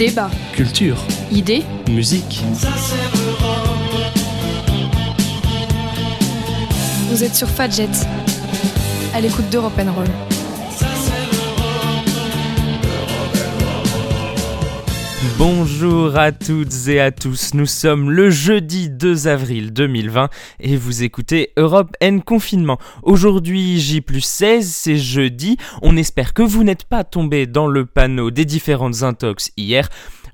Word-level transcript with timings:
Débat. 0.00 0.30
Culture. 0.54 0.96
Idées. 1.30 1.62
Musique. 1.90 2.42
Vous 7.10 7.22
êtes 7.22 7.34
sur 7.34 7.46
Fadjet. 7.46 7.86
À 9.12 9.20
l'écoute 9.20 9.50
d'Europe 9.50 9.74
Roll. 9.76 10.06
Bonjour 15.36 16.16
à 16.16 16.32
toutes 16.32 16.88
et 16.88 16.98
à 16.98 17.10
tous, 17.10 17.52
nous 17.52 17.66
sommes 17.66 18.10
le 18.10 18.30
jeudi 18.30 18.88
2 18.88 19.28
avril 19.28 19.70
2020 19.70 20.30
et 20.60 20.78
vous 20.78 21.02
écoutez 21.02 21.52
Europe 21.58 21.94
N 22.00 22.22
Confinement. 22.22 22.78
Aujourd'hui 23.02 23.78
J 23.78 24.02
16, 24.18 24.66
c'est 24.66 24.96
jeudi, 24.96 25.58
on 25.82 25.98
espère 25.98 26.32
que 26.32 26.42
vous 26.42 26.64
n'êtes 26.64 26.84
pas 26.84 27.04
tombé 27.04 27.46
dans 27.46 27.66
le 27.66 27.84
panneau 27.84 28.30
des 28.30 28.46
différentes 28.46 29.02
intox 29.02 29.52
hier. 29.58 29.90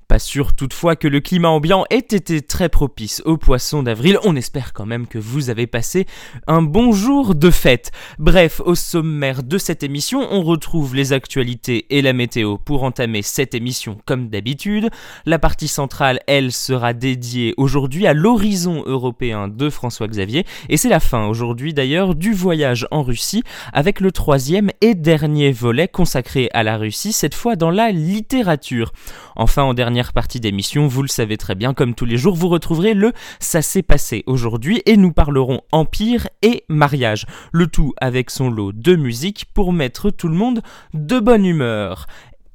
Pas 0.08 0.20
sûr 0.20 0.54
toutefois 0.54 0.94
que 0.94 1.08
le 1.08 1.18
climat 1.18 1.48
ambiant 1.48 1.84
ait 1.90 1.98
été 1.98 2.40
très 2.40 2.68
propice 2.68 3.22
aux 3.24 3.36
poissons 3.36 3.82
d'avril, 3.82 4.20
on 4.22 4.36
espère 4.36 4.72
quand 4.72 4.86
même 4.86 5.08
que 5.08 5.18
vous 5.18 5.50
avez 5.50 5.66
passé 5.66 6.06
un 6.46 6.62
bon 6.62 6.92
jour 6.92 7.34
de 7.34 7.50
fête. 7.50 7.90
Bref, 8.20 8.60
au 8.64 8.76
sommaire 8.76 9.42
de 9.42 9.58
cette 9.58 9.82
émission, 9.82 10.24
on 10.30 10.44
retrouve 10.44 10.94
les 10.94 11.12
actualités 11.12 11.86
et 11.90 12.02
la 12.02 12.12
météo 12.12 12.56
pour 12.56 12.84
entamer 12.84 13.22
cette 13.22 13.56
émission 13.56 13.98
comme 14.06 14.28
d'habitude. 14.28 14.90
La 15.24 15.40
partie 15.40 15.66
centrale, 15.66 16.20
elle, 16.28 16.52
sera 16.52 16.92
dédiée 16.92 17.52
aujourd'hui 17.56 18.06
à 18.06 18.14
l'horizon 18.14 18.84
européen 18.86 19.48
de 19.48 19.68
François 19.70 20.06
Xavier, 20.06 20.46
et 20.68 20.76
c'est 20.76 20.88
la 20.88 21.00
fin 21.00 21.26
aujourd'hui 21.26 21.74
d'ailleurs 21.74 22.14
du 22.14 22.32
voyage 22.32 22.86
en 22.92 23.02
Russie 23.02 23.42
avec 23.72 23.98
le 23.98 24.12
troisième 24.12 24.70
et 24.82 24.94
dernier 24.94 25.50
volet 25.50 25.88
consacré 25.88 26.48
à 26.54 26.62
la 26.62 26.76
Russie, 26.76 27.12
cette 27.12 27.34
fois 27.34 27.56
dans 27.56 27.70
la 27.70 27.90
littérature. 27.90 28.92
Enfin, 29.34 29.64
en 29.64 29.74
dernier 29.74 29.95
partie 30.04 30.40
d'émission, 30.40 30.86
vous 30.86 31.02
le 31.02 31.08
savez 31.08 31.36
très 31.36 31.54
bien, 31.54 31.74
comme 31.74 31.94
tous 31.94 32.04
les 32.04 32.18
jours, 32.18 32.36
vous 32.36 32.48
retrouverez 32.48 32.94
le 32.94 33.12
Ça 33.40 33.62
s'est 33.62 33.82
passé 33.82 34.22
aujourd'hui 34.26 34.82
et 34.86 34.96
nous 34.96 35.12
parlerons 35.12 35.62
empire 35.72 36.28
et 36.42 36.64
mariage. 36.68 37.26
Le 37.52 37.66
tout 37.66 37.94
avec 38.00 38.30
son 38.30 38.50
lot 38.50 38.72
de 38.72 38.94
musique 38.94 39.46
pour 39.54 39.72
mettre 39.72 40.10
tout 40.10 40.28
le 40.28 40.34
monde 40.34 40.62
de 40.92 41.18
bonne 41.18 41.46
humeur. 41.46 42.06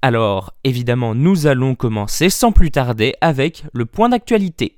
Alors, 0.04 0.54
évidemment, 0.64 1.16
nous 1.16 1.48
allons 1.48 1.76
commencer 1.76 2.30
sans 2.30 2.52
plus 2.52 2.72
tarder 2.72 3.14
avec 3.22 3.64
le 3.74 3.86
point 3.86 4.10
d'actualité. 4.10 4.78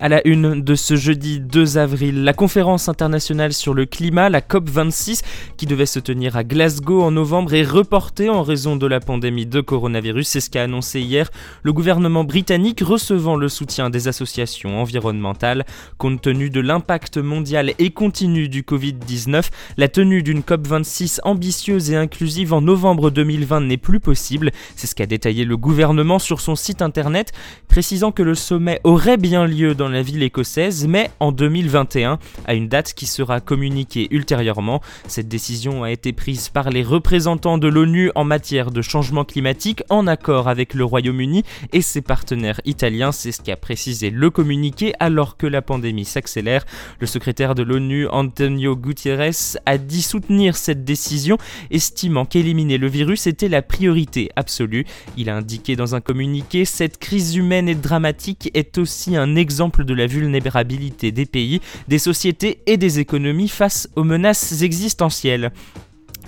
À 0.00 0.08
la 0.08 0.24
une 0.28 0.62
de 0.62 0.76
ce 0.76 0.94
jeudi 0.94 1.40
2 1.40 1.76
avril, 1.76 2.22
la 2.22 2.32
conférence 2.32 2.88
internationale 2.88 3.52
sur 3.52 3.74
le 3.74 3.84
climat, 3.84 4.28
la 4.28 4.40
COP26, 4.40 5.24
qui 5.56 5.66
devait 5.66 5.86
se 5.86 5.98
tenir 5.98 6.36
à 6.36 6.44
Glasgow 6.44 7.02
en 7.02 7.10
novembre, 7.10 7.52
est 7.54 7.64
reportée 7.64 8.28
en 8.28 8.44
raison 8.44 8.76
de 8.76 8.86
la 8.86 9.00
pandémie 9.00 9.44
de 9.44 9.60
coronavirus. 9.60 10.28
C'est 10.28 10.40
ce 10.40 10.50
qu'a 10.50 10.62
annoncé 10.62 11.00
hier 11.00 11.28
le 11.64 11.72
gouvernement 11.72 12.22
britannique, 12.22 12.80
recevant 12.80 13.34
le 13.34 13.48
soutien 13.48 13.90
des 13.90 14.06
associations 14.06 14.80
environnementales. 14.80 15.66
Compte 15.96 16.22
tenu 16.22 16.48
de 16.48 16.60
l'impact 16.60 17.18
mondial 17.18 17.72
et 17.80 17.90
continu 17.90 18.48
du 18.48 18.62
Covid-19, 18.62 19.48
la 19.78 19.88
tenue 19.88 20.22
d'une 20.22 20.42
COP26 20.42 21.18
ambitieuse 21.24 21.90
et 21.90 21.96
inclusive 21.96 22.52
en 22.52 22.60
novembre 22.60 23.10
2020 23.10 23.62
n'est 23.62 23.76
plus 23.76 23.98
possible. 23.98 24.52
C'est 24.76 24.86
ce 24.86 24.94
qu'a 24.94 25.06
détaillé 25.06 25.44
le 25.44 25.56
gouvernement 25.56 26.20
sur 26.20 26.40
son 26.40 26.54
site 26.54 26.82
internet, 26.82 27.32
précisant 27.66 28.12
que 28.12 28.22
le 28.22 28.36
sommet 28.36 28.80
aurait 28.84 29.16
bien 29.16 29.44
lieu 29.44 29.74
dans 29.74 29.87
la 29.88 30.02
ville 30.02 30.22
écossaise, 30.22 30.86
mais 30.86 31.10
en 31.20 31.32
2021, 31.32 32.18
à 32.46 32.54
une 32.54 32.68
date 32.68 32.94
qui 32.94 33.06
sera 33.06 33.40
communiquée 33.40 34.08
ultérieurement. 34.10 34.80
Cette 35.06 35.28
décision 35.28 35.84
a 35.84 35.90
été 35.90 36.12
prise 36.12 36.48
par 36.48 36.70
les 36.70 36.82
représentants 36.82 37.58
de 37.58 37.68
l'ONU 37.68 38.10
en 38.14 38.24
matière 38.24 38.70
de 38.70 38.82
changement 38.82 39.24
climatique 39.24 39.82
en 39.88 40.06
accord 40.06 40.48
avec 40.48 40.74
le 40.74 40.84
Royaume-Uni 40.84 41.44
et 41.72 41.82
ses 41.82 42.02
partenaires 42.02 42.60
italiens, 42.64 43.12
c'est 43.12 43.32
ce 43.32 43.42
qu'a 43.42 43.56
précisé 43.56 44.10
le 44.10 44.30
communiqué 44.30 44.92
alors 45.00 45.36
que 45.36 45.46
la 45.46 45.62
pandémie 45.62 46.04
s'accélère. 46.04 46.64
Le 47.00 47.06
secrétaire 47.06 47.54
de 47.54 47.62
l'ONU, 47.62 48.08
Antonio 48.08 48.76
Gutiérrez, 48.76 49.58
a 49.66 49.78
dit 49.78 50.02
soutenir 50.02 50.56
cette 50.56 50.84
décision, 50.84 51.38
estimant 51.70 52.24
qu'éliminer 52.24 52.78
le 52.78 52.88
virus 52.88 53.26
était 53.26 53.48
la 53.48 53.62
priorité 53.62 54.30
absolue. 54.36 54.84
Il 55.16 55.30
a 55.30 55.36
indiqué 55.36 55.76
dans 55.76 55.94
un 55.94 56.00
communiqué, 56.00 56.64
cette 56.64 56.98
crise 56.98 57.36
humaine 57.36 57.68
et 57.68 57.74
dramatique 57.74 58.50
est 58.54 58.78
aussi 58.78 59.16
un 59.16 59.36
exemple 59.36 59.77
de 59.82 59.94
la 59.94 60.06
vulnérabilité 60.06 61.12
des 61.12 61.26
pays, 61.26 61.60
des 61.88 61.98
sociétés 61.98 62.60
et 62.66 62.76
des 62.76 62.98
économies 62.98 63.48
face 63.48 63.88
aux 63.96 64.04
menaces 64.04 64.62
existentielles. 64.62 65.52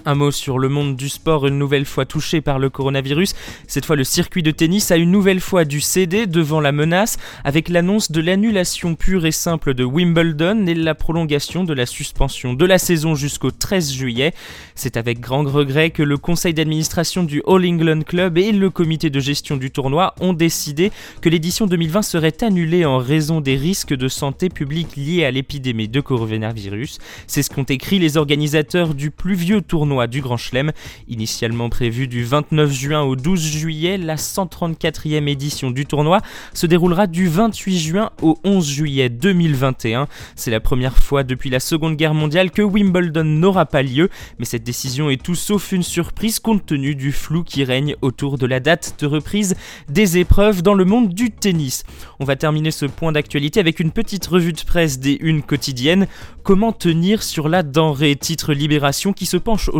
Un 0.07 0.15
mot 0.15 0.31
sur 0.31 0.59
le 0.59 0.71
monde 0.71 0.97
du 0.97 1.11
sport, 1.11 1.47
une 1.47 1.59
nouvelle 1.59 1.85
fois 1.85 2.07
touché 2.07 2.41
par 2.41 2.59
le 2.59 2.71
coronavirus. 2.71 3.35
Cette 3.67 3.85
fois, 3.85 3.97
le 3.97 4.05
circuit 4.05 4.43
de 4.43 4.51
tennis 4.51 4.91
a 4.91 4.97
une 4.97 5.11
nouvelle 5.11 5.41
fois 5.41 5.67
dû 5.67 5.83
céder 5.83 6.27
devant 6.27 6.61
la 6.61 6.73
menace 6.73 7.19
avec 7.45 7.69
l'annonce 7.69 8.11
de 8.11 8.23
l'annulation 8.23 8.95
pure 8.95 9.27
et 9.27 9.31
simple 9.31 9.75
de 9.75 9.85
Wimbledon 9.85 10.67
et 10.67 10.75
la 10.75 10.95
prolongation 10.95 11.65
de 11.65 11.75
la 11.75 11.85
suspension 11.85 12.55
de 12.55 12.65
la 12.65 12.79
saison 12.79 13.15
jusqu'au 13.15 13.51
13 13.51 13.93
juillet. 13.93 14.33
C'est 14.75 14.97
avec 14.97 15.21
grand 15.21 15.45
regret 15.45 15.91
que 15.91 16.03
le 16.03 16.17
conseil 16.17 16.55
d'administration 16.55 17.23
du 17.23 17.43
All 17.47 17.67
England 17.67 18.01
Club 18.01 18.39
et 18.39 18.53
le 18.53 18.71
comité 18.71 19.11
de 19.11 19.21
gestion 19.21 19.59
du 19.59 19.71
tournoi 19.71 20.15
ont 20.21 20.33
décidé 20.33 20.93
que 21.21 21.29
l'édition 21.29 21.67
2020 21.67 22.03
serait 22.03 22.43
annulée 22.43 22.87
en 22.87 22.97
raison 22.97 23.43
des 23.43 23.57
risques 23.57 23.95
de 23.95 24.09
santé 24.09 24.49
publique 24.49 24.97
liés 24.97 25.27
à 25.27 25.31
l'épidémie 25.31 25.89
de 25.89 26.01
coronavirus. 26.01 26.99
C'est 27.27 27.43
ce 27.43 27.51
qu'ont 27.51 27.65
écrit 27.65 27.99
les 27.99 28.17
organisateurs 28.17 28.95
du 28.95 29.11
plus 29.11 29.35
vieux 29.35 29.61
tournoi 29.61 29.90
du 29.91 30.21
Grand 30.21 30.37
Chelem. 30.37 30.71
Initialement 31.09 31.69
prévu 31.69 32.07
du 32.07 32.25
29 32.25 32.71
juin 32.73 33.03
au 33.03 33.17
12 33.17 33.43
juillet, 33.43 33.99
la 33.99 34.15
134e 34.15 35.27
édition 35.29 35.73
du 35.73 35.85
tournoi 35.85 36.21
se 36.55 36.67
déroulera 36.67 37.09
du 37.09 37.27
28 37.27 37.79
juin 37.79 38.11
au 38.23 38.39
11 38.45 38.67
juillet 38.67 39.09
2021. 39.09 40.07
C'est 40.37 40.53
la 40.53 40.61
première 40.61 40.97
fois 40.97 41.25
depuis 41.25 41.51
la 41.51 41.59
Seconde 41.59 41.97
Guerre 41.97 42.15
mondiale 42.15 42.53
que 42.53 42.63
Wimbledon 42.63 43.25
n'aura 43.25 43.67
pas 43.67 43.83
lieu, 43.83 44.11
mais 44.39 44.45
cette 44.45 44.63
décision 44.63 45.11
est 45.11 45.21
tout 45.21 45.35
sauf 45.35 45.73
une 45.73 45.83
surprise 45.83 46.39
compte 46.39 46.65
tenu 46.65 46.95
du 46.95 47.11
flou 47.11 47.43
qui 47.43 47.65
règne 47.65 47.97
autour 48.01 48.39
de 48.39 48.47
la 48.47 48.61
date 48.61 48.95
de 49.01 49.07
reprise 49.07 49.57
des 49.89 50.19
épreuves 50.19 50.63
dans 50.63 50.75
le 50.75 50.85
monde 50.85 51.13
du 51.13 51.33
tennis. 51.33 51.83
On 52.21 52.25
va 52.25 52.37
terminer 52.37 52.71
ce 52.71 52.87
point 52.87 53.11
d'actualité 53.11 53.59
avec 53.59 53.81
une 53.81 53.91
petite 53.91 54.27
revue 54.27 54.53
de 54.53 54.61
presse 54.61 55.01
des 55.01 55.19
unes 55.21 55.43
quotidiennes. 55.43 56.07
Comment 56.45 56.73
tenir 56.73 57.23
sur 57.23 57.49
la 57.49 57.65
denrée? 57.65 58.15
Titre 58.15 58.53
Libération 58.53 59.13
qui 59.13 59.27
se 59.27 59.37
penche 59.37 59.69
aujourd'hui 59.69 59.80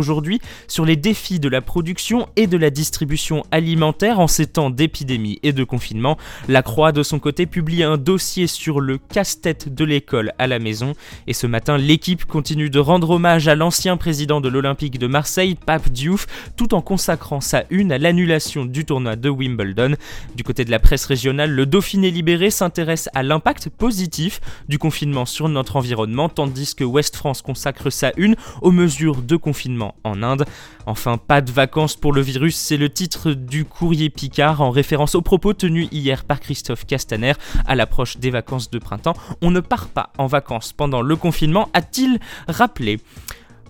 sur 0.67 0.85
les 0.85 0.95
défis 0.95 1.39
de 1.39 1.49
la 1.49 1.61
production 1.61 2.27
et 2.35 2.47
de 2.47 2.57
la 2.57 2.69
distribution 2.69 3.43
alimentaire 3.51 4.19
en 4.19 4.27
ces 4.27 4.47
temps 4.47 4.69
d'épidémie 4.69 5.39
et 5.43 5.53
de 5.53 5.63
confinement. 5.63 6.17
La 6.47 6.61
Croix, 6.61 6.91
de 6.91 7.03
son 7.03 7.19
côté, 7.19 7.45
publie 7.45 7.83
un 7.83 7.97
dossier 7.97 8.47
sur 8.47 8.79
le 8.79 8.97
casse-tête 8.97 9.73
de 9.73 9.85
l'école 9.85 10.33
à 10.37 10.47
la 10.47 10.59
maison. 10.59 10.93
Et 11.27 11.33
ce 11.33 11.47
matin, 11.47 11.77
l'équipe 11.77 12.25
continue 12.25 12.69
de 12.69 12.79
rendre 12.79 13.11
hommage 13.11 13.47
à 13.47 13.55
l'ancien 13.55 13.97
président 13.97 14.41
de 14.41 14.49
l'Olympique 14.49 14.99
de 14.99 15.07
Marseille, 15.07 15.55
Pape 15.55 15.89
Diouf, 15.89 16.27
tout 16.55 16.73
en 16.73 16.81
consacrant 16.81 17.41
sa 17.41 17.65
une 17.69 17.91
à 17.91 17.97
l'annulation 17.97 18.65
du 18.65 18.85
tournoi 18.85 19.15
de 19.15 19.29
Wimbledon. 19.29 19.95
Du 20.35 20.43
côté 20.43 20.65
de 20.65 20.71
la 20.71 20.79
presse 20.79 21.05
régionale, 21.05 21.51
le 21.51 21.65
Dauphiné 21.65 22.11
libéré 22.11 22.49
s'intéresse 22.49 23.09
à 23.13 23.23
l'impact 23.23 23.69
positif 23.69 24.41
du 24.67 24.77
confinement 24.77 25.25
sur 25.25 25.49
notre 25.49 25.75
environnement, 25.75 26.29
tandis 26.29 26.75
que 26.75 26.83
Ouest 26.83 27.15
France 27.15 27.41
consacre 27.41 27.89
sa 27.89 28.11
une 28.17 28.35
aux 28.61 28.71
mesures 28.71 29.21
de 29.21 29.35
confinement 29.35 29.90
en 30.03 30.23
Inde. 30.23 30.45
Enfin, 30.85 31.17
pas 31.17 31.41
de 31.41 31.51
vacances 31.51 31.95
pour 31.95 32.13
le 32.13 32.21
virus, 32.21 32.55
c'est 32.55 32.77
le 32.77 32.89
titre 32.89 33.31
du 33.31 33.65
courrier 33.65 34.09
Picard 34.09 34.61
en 34.61 34.71
référence 34.71 35.15
aux 35.15 35.21
propos 35.21 35.53
tenus 35.53 35.87
hier 35.91 36.23
par 36.23 36.39
Christophe 36.39 36.85
Castaner 36.85 37.33
à 37.65 37.75
l'approche 37.75 38.17
des 38.17 38.29
vacances 38.29 38.69
de 38.69 38.79
printemps. 38.79 39.15
On 39.41 39.51
ne 39.51 39.59
part 39.59 39.87
pas 39.87 40.11
en 40.17 40.27
vacances 40.27 40.73
pendant 40.73 41.01
le 41.01 41.15
confinement, 41.15 41.69
a-t-il 41.73 42.19
rappelé. 42.47 42.99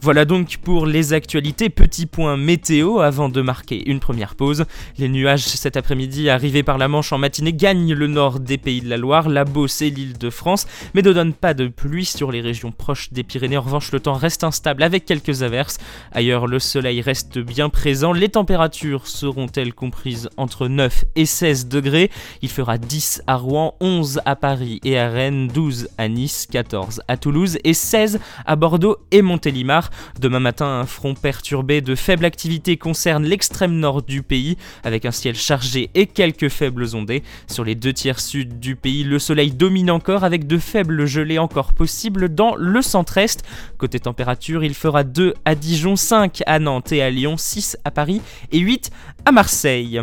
Voilà 0.03 0.25
donc 0.25 0.57
pour 0.57 0.88
les 0.88 1.13
actualités. 1.13 1.70
Petit 1.70 2.08
point 2.08 2.35
météo 2.35 3.02
avant 3.02 3.29
de 3.29 3.40
marquer 3.40 3.87
une 3.87 3.99
première 3.99 4.34
pause. 4.34 4.66
Les 4.97 5.08
nuages 5.08 5.43
cet 5.43 5.78
après-midi 5.78 6.28
arrivés 6.28 6.64
par 6.64 6.79
la 6.79 6.87
Manche 6.87 7.14
en 7.14 7.20
matinée 7.20 7.53
gagnent 7.53 7.93
le 7.93 8.08
nord 8.08 8.40
des 8.40 8.58
pays 8.58 8.81
de 8.81 8.90
la 8.90 8.97
Loire, 8.97 9.29
la 9.29 9.46
Beauce 9.46 9.84
et 9.84 9.91
l'île 9.91 10.17
de 10.17 10.31
France, 10.31 10.66
mais 10.96 11.03
ne 11.03 11.14
donnent 11.14 11.35
pas 11.35 11.53
de 11.53 11.67
pluie 11.67 12.05
sur 12.05 12.31
les 12.31 12.41
régions 12.41 12.72
proches 12.72 13.14
des 13.14 13.22
Pyrénées. 13.22 13.58
En 13.58 13.61
revanche, 13.61 13.91
le 13.91 13.99
temps 13.99 14.16
reste 14.16 14.43
instable 14.43 14.81
avec 14.81 15.05
quelques 15.05 15.43
averses. 15.43 15.78
Ailleurs, 16.11 16.47
le 16.47 16.58
soleil 16.58 17.02
reste 17.02 17.37
bien 17.37 17.70
présent. 17.70 18.11
Les 18.11 18.29
températures 18.29 19.05
seront-elles 19.05 19.76
comprises 19.76 20.29
entre 20.35 20.67
9 20.67 21.05
et 21.16 21.28
16 21.28 21.67
degrés? 21.67 22.09
Il 22.41 22.49
fera 22.49 22.79
10 22.79 23.22
à 23.28 23.35
Rouen, 23.35 23.76
11 23.79 24.22
à 24.26 24.35
Paris 24.35 24.79
et 24.84 24.97
à 24.97 25.11
Rennes, 25.11 25.47
12 25.47 25.90
à 25.99 26.08
Nice, 26.08 26.47
14 26.52 27.03
à 27.08 27.17
Toulouse 27.17 27.59
et 27.64 27.76
16 27.76 28.20
à 28.47 28.55
Bordeaux 28.55 28.97
et 29.11 29.22
Montélimar. 29.22 29.91
Demain 30.20 30.40
matin, 30.40 30.66
un 30.66 30.85
front 30.85 31.14
perturbé 31.14 31.82
de 31.82 31.96
faible 31.96 32.26
activité 32.26 32.78
concerne 32.78 33.26
l'extrême 33.26 33.73
nord 33.73 34.02
du 34.02 34.23
pays, 34.23 34.58
avec 34.84 35.05
un 35.05 35.11
ciel 35.11 35.35
chargé 35.35 35.90
et 35.93 36.08
quelques 36.08 36.49
faibles 36.49 36.96
ondées. 36.96 37.23
Sur 37.47 37.64
les 37.64 37.76
deux 37.76 37.93
tiers 37.93 38.20
sud 38.20 38.59
du 38.59 38.76
pays, 38.76 39.03
le 39.03 39.20
soleil 39.20 39.52
domine 39.52 39.91
encore 39.91 40.23
avec 40.23 40.47
de 40.47 40.58
faibles 40.58 41.05
gelées 41.05 41.40
encore 41.40 41.73
possibles 41.73 42.34
dans 42.34 42.55
le 42.55 42.82
centre-est. 42.82 43.43
Côté 43.78 43.99
température, 43.99 44.64
il 44.64 44.73
fera 44.73 45.03
2 45.03 45.34
à 45.46 45.55
Dijon, 45.55 45.96
5 45.96 46.41
à 46.46 46.59
Nantes 46.59 46.91
et 46.91 47.02
à 47.02 47.09
Lyon, 47.09 47.38
6 47.38 47.78
à 47.84 47.91
Paris 47.91 48.22
et 48.52 48.59
8 48.59 48.91
à 49.26 49.32
Marseille. 49.32 50.02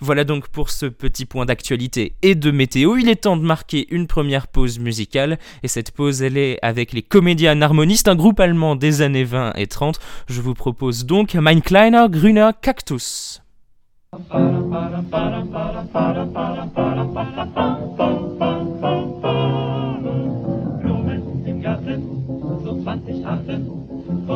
Voilà 0.00 0.24
donc 0.24 0.48
pour 0.48 0.70
ce 0.70 0.86
petit 0.86 1.26
point 1.26 1.44
d'actualité 1.44 2.14
et 2.22 2.34
de 2.34 2.50
météo. 2.50 2.96
Il 2.96 3.08
est 3.08 3.22
temps 3.22 3.36
de 3.36 3.44
marquer 3.44 3.86
une 3.90 4.06
première 4.06 4.48
pause 4.48 4.78
musicale. 4.78 5.38
Et 5.62 5.68
cette 5.68 5.90
pause, 5.90 6.22
elle 6.22 6.38
est 6.38 6.58
avec 6.62 6.92
les 6.92 7.02
Comédiens 7.02 7.60
Harmonistes, 7.60 8.08
un 8.08 8.16
groupe 8.16 8.40
allemand 8.40 8.76
des 8.76 9.02
années 9.02 9.24
20 9.24 9.52
et 9.56 9.66
30. 9.66 9.98
Je 10.28 10.40
vous 10.40 10.54
propose 10.54 11.04
donc 11.04 11.34
Mein 11.34 11.60
kleiner 11.60 12.06
grüner 12.08 12.50
Cactus. 12.62 13.42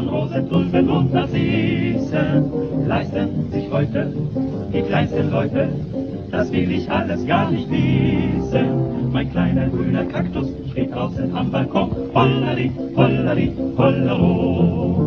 Von 0.05 0.09
Rosentulpen 0.09 0.89
und 0.89 1.13
Narzissen 1.13 2.87
leisten 2.87 3.51
sich 3.51 3.71
heute 3.71 4.13
die 4.73 4.83
kleinsten 4.83 5.31
Leute. 5.31 5.69
Das 6.31 6.51
will 6.53 6.71
ich 6.73 6.91
alles 6.91 7.27
gar 7.27 7.51
nicht 7.51 7.71
wissen. 7.71 9.13
Mein 9.13 9.31
kleiner 9.31 9.69
grüner 9.69 10.05
Kaktus 10.05 10.49
steht 10.71 10.93
draußen 10.93 11.35
am 11.35 11.51
Balkon. 11.51 11.91
Hollari, 12.15 12.71
hollari, 12.97 13.53
hollero. 13.77 15.04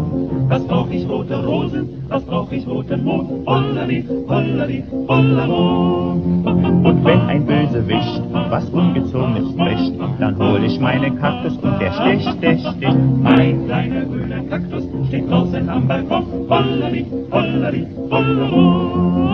Was 0.49 0.63
brauch 0.65 0.89
ich 0.89 1.07
rote 1.07 1.45
Rosen? 1.45 2.03
Was 2.07 2.23
brauch 2.23 2.51
ich 2.51 2.65
roten 2.65 3.03
Mond? 3.03 3.45
Hollari, 3.45 4.05
hollari, 4.29 4.83
hollero. 5.07 6.11
Und 6.13 7.03
wenn 7.03 7.21
ein 7.21 7.45
Bösewicht 7.45 8.21
was 8.49 8.69
ungezogenes 8.69 9.49
spricht, 9.49 9.93
dann 10.19 10.37
hol 10.37 10.63
ich 10.63 10.79
meinen 10.79 11.19
Kaktus 11.19 11.57
und 11.57 11.79
der 11.81 11.91
sticht, 11.91 12.29
sticht, 12.37 12.65
sticht. 12.65 12.97
Mein 13.21 13.65
kleiner 13.65 14.05
grüner 14.05 14.41
Kaktus 14.49 14.85
steht 15.09 15.29
draußen 15.29 15.69
am 15.69 15.87
Balkon. 15.87 16.25
Hollari, 16.49 17.05
hollari, 17.29 17.87
hollero. 18.09 19.27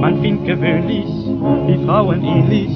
Man 0.00 0.20
findet 0.20 0.46
gewöhnlich 0.46 1.06
die 1.66 1.84
Frauen 1.84 2.22
ähnlich 2.22 2.70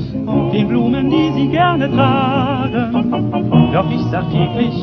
den 0.53 0.69
Blumen, 0.69 1.11
die 1.11 1.33
sie 1.35 1.49
gerne 1.49 1.91
tragen. 1.91 3.71
Doch 3.73 3.91
ich 3.91 4.03
sag 4.11 4.31
täglich, 4.31 4.75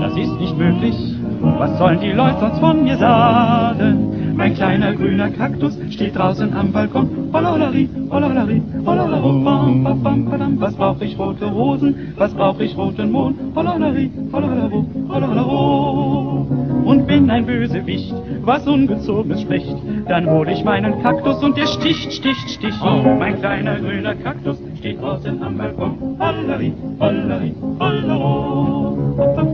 das 0.00 0.16
ist 0.16 0.40
nicht 0.40 0.58
möglich. 0.58 1.13
Was 1.58 1.78
sollen 1.78 2.00
die 2.00 2.12
Leute 2.12 2.40
sonst 2.40 2.58
von 2.58 2.84
mir 2.84 2.96
sagen? 2.96 4.34
Mein 4.36 4.54
kleiner 4.54 4.92
grüner 4.94 5.30
Kaktus 5.30 5.78
steht 5.90 6.16
draußen 6.16 6.52
am 6.54 6.72
Balkon. 6.72 7.08
Hollolari, 7.32 7.88
hollolari, 8.10 8.62
hollolaro, 8.84 9.32
bam, 9.44 9.84
bam, 9.84 10.02
bam, 10.02 10.24
badam. 10.24 10.60
Was 10.60 10.74
brauch 10.74 11.00
ich 11.00 11.18
rote 11.18 11.44
Rosen? 11.44 12.14
Was 12.16 12.34
brauch 12.34 12.58
ich 12.58 12.76
roten 12.76 13.12
Mond? 13.12 13.36
Hollolari, 13.54 14.10
hollolaro, 14.32 14.86
hollolaro. 15.08 16.46
Und 16.84 17.06
wenn 17.06 17.30
ein 17.30 17.46
Bösewicht 17.46 18.14
was 18.42 18.66
Ungezogenes 18.66 19.40
spricht, 19.42 19.76
dann 20.08 20.28
hol 20.28 20.48
ich 20.48 20.64
meinen 20.64 21.02
Kaktus 21.02 21.42
und 21.42 21.56
der 21.56 21.66
sticht, 21.66 22.12
sticht, 22.12 22.50
sticht. 22.50 22.78
Mein 23.18 23.38
kleiner 23.40 23.78
grüner 23.78 24.14
Kaktus 24.14 24.58
steht 24.78 25.00
draußen 25.00 25.42
am 25.42 25.56
Balkon. 25.56 26.18
Hollari, 26.18 26.72
hollari, 27.00 27.54
hollero. 27.78 28.98
Piep, 29.16 29.36
piep, 29.36 29.53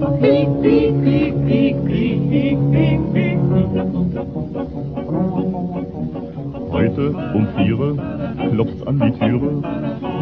Heute 6.73 7.15
um 7.35 7.49
viere 7.57 7.97
klopft's 8.51 8.87
an 8.87 9.01
die 9.01 9.13
Türe. 9.13 9.63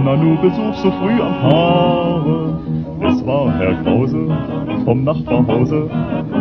Nanu 0.05 0.37
Besuch 0.41 0.75
so 0.77 0.91
früh 0.93 1.21
am 1.21 1.43
Haare. 1.43 2.61
Es 3.09 3.27
war 3.27 3.53
Herr 3.59 3.75
Krause 3.83 4.29
vom 4.85 5.03
Nachbarhause. 5.03 5.91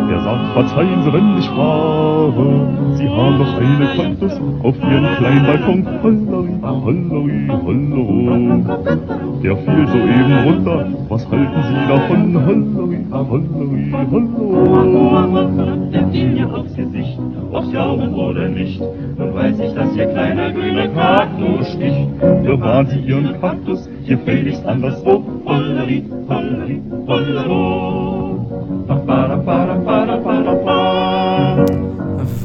Der 0.08 0.20
sagt, 0.20 0.46
verzeihen 0.54 1.02
Sie, 1.02 1.12
wenn 1.12 1.38
ich 1.38 1.48
frage. 1.50 2.44
Sie 2.94 3.08
haben 3.08 3.38
doch 3.38 3.56
einen 3.58 3.88
Kaktus 3.96 4.40
auf 4.62 4.74
Ihrem 4.82 5.06
kleinen 5.18 5.46
Balkon. 5.46 5.86
Hollari, 6.02 6.54
hollari, 6.62 7.48
hollero. 7.64 8.78
Der 9.42 9.56
fiel 9.56 9.86
soeben 9.88 10.38
runter. 10.46 10.86
Was 11.08 11.30
halten 11.30 11.62
Sie 11.68 11.88
davon? 11.88 12.34
Hollari, 12.46 13.04
hollari, 13.12 13.92
hollero. 14.10 15.90
Der 15.92 16.08
fiel 16.08 16.28
mir 16.32 16.54
aufs 16.54 16.74
Gesicht, 16.74 17.18
aufs 17.52 17.76
Augen 17.76 18.14
oder 18.14 18.48
nicht. 18.48 18.80
Nun 18.80 19.34
weiß 19.34 19.60
ich, 19.60 19.74
dass 19.74 19.94
Ihr 19.94 20.06
kleiner 20.06 20.52
grüner 20.52 20.88
Kaktus 20.88 21.68
sticht. 21.72 22.08
Bewahren 22.44 22.86
Sie 22.86 23.00
Ihren 23.00 23.40
Kaktus 23.40 23.88
gefälligst 24.06 24.64
anderswo. 24.66 25.22
Hollari, 25.44 26.04
hollari, 26.28 26.80
hollero. 27.06 27.97
Pa, 28.88 28.96
para, 28.96 29.36
para, 29.36 29.74
para, 29.84 29.84
para, 29.84 30.16
pa. 30.22 30.27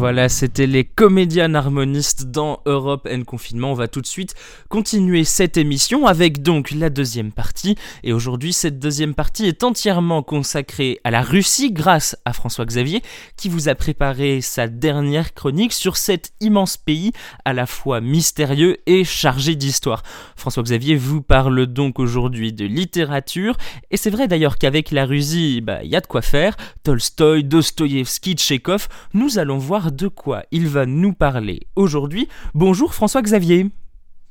Voilà, 0.03 0.27
c'était 0.27 0.67
les 0.67 0.83
comédiens 0.83 1.55
harmonistes 1.55 2.25
dans 2.25 2.59
Europe 2.65 3.07
and 3.09 3.23
Confinement. 3.23 3.71
On 3.71 3.73
va 3.73 3.87
tout 3.87 4.01
de 4.01 4.05
suite 4.05 4.35
continuer 4.67 5.23
cette 5.23 5.55
émission 5.55 6.07
avec 6.07 6.41
donc 6.41 6.71
la 6.71 6.89
deuxième 6.89 7.31
partie. 7.31 7.77
Et 8.03 8.11
aujourd'hui, 8.11 8.51
cette 8.51 8.79
deuxième 8.79 9.13
partie 9.13 9.45
est 9.45 9.63
entièrement 9.63 10.21
consacrée 10.21 10.99
à 11.05 11.11
la 11.11 11.21
Russie 11.21 11.71
grâce 11.71 12.17
à 12.25 12.33
François 12.33 12.65
Xavier 12.65 13.01
qui 13.37 13.47
vous 13.47 13.69
a 13.69 13.75
préparé 13.75 14.41
sa 14.41 14.67
dernière 14.67 15.33
chronique 15.33 15.71
sur 15.71 15.95
cet 15.95 16.33
immense 16.41 16.75
pays 16.75 17.13
à 17.45 17.53
la 17.53 17.65
fois 17.65 18.01
mystérieux 18.01 18.79
et 18.85 19.05
chargé 19.05 19.55
d'histoire. 19.55 20.03
François 20.35 20.63
Xavier 20.63 20.97
vous 20.97 21.21
parle 21.21 21.65
donc 21.65 21.97
aujourd'hui 21.99 22.51
de 22.51 22.65
littérature. 22.65 23.55
Et 23.89 23.95
c'est 23.95 24.09
vrai 24.09 24.27
d'ailleurs 24.27 24.57
qu'avec 24.57 24.91
la 24.91 25.05
Russie, 25.05 25.61
bah, 25.61 25.81
il 25.81 25.89
y 25.89 25.95
a 25.95 26.01
de 26.01 26.07
quoi 26.07 26.21
faire. 26.21 26.57
Tolstoï, 26.83 27.45
Dostoïevski, 27.45 28.33
Tchekhov, 28.33 28.89
nous 29.13 29.39
allons 29.39 29.57
voir 29.57 29.92
de 29.93 30.07
quoi 30.07 30.43
il 30.51 30.67
va 30.67 30.85
nous 30.85 31.13
parler 31.13 31.61
aujourd'hui. 31.75 32.27
Bonjour 32.53 32.93
François 32.93 33.21
Xavier. 33.21 33.67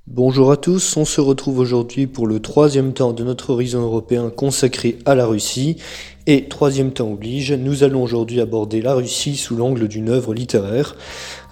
Bonjour 0.08 0.50
à 0.50 0.56
tous, 0.56 0.96
on 0.96 1.04
se 1.04 1.20
retrouve 1.20 1.60
aujourd'hui 1.60 2.08
pour 2.08 2.26
le 2.26 2.40
troisième 2.40 2.92
temps 2.92 3.12
de 3.12 3.22
notre 3.22 3.50
horizon 3.50 3.82
européen 3.82 4.30
consacré 4.30 4.98
à 5.06 5.14
la 5.14 5.26
Russie. 5.26 5.76
Et 6.26 6.48
troisième 6.48 6.92
temps 6.92 7.12
oblige, 7.12 7.52
nous 7.52 7.84
allons 7.84 8.02
aujourd'hui 8.02 8.40
aborder 8.40 8.82
la 8.82 8.94
Russie 8.94 9.36
sous 9.36 9.54
l'angle 9.54 9.86
d'une 9.86 10.08
œuvre 10.08 10.34
littéraire. 10.34 10.96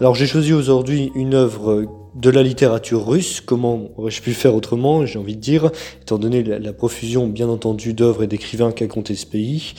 Alors 0.01 0.17
j'ai 0.17 0.27
choisi 0.27 0.53
aujourd'hui 0.53 1.13
une 1.15 1.35
œuvre 1.35 1.85
de 2.17 2.31
la 2.31 2.43
littérature 2.43 3.07
russe, 3.07 3.41
comment 3.41 3.89
aurais-je 3.97 4.21
pu 4.21 4.33
faire 4.33 4.57
autrement, 4.57 5.07
j'ai 5.07 5.21
envie 5.21 5.37
de 5.37 5.41
dire, 5.41 5.71
étant 6.03 6.19
donné 6.19 6.43
la, 6.43 6.59
la 6.59 6.73
profusion 6.73 7.29
bien 7.29 7.49
entendu 7.49 7.95
d'œuvres 7.95 8.25
et 8.25 8.27
d'écrivains 8.27 8.73
qu'a 8.73 8.89
compté 8.89 9.15
ce 9.15 9.27
pays? 9.27 9.75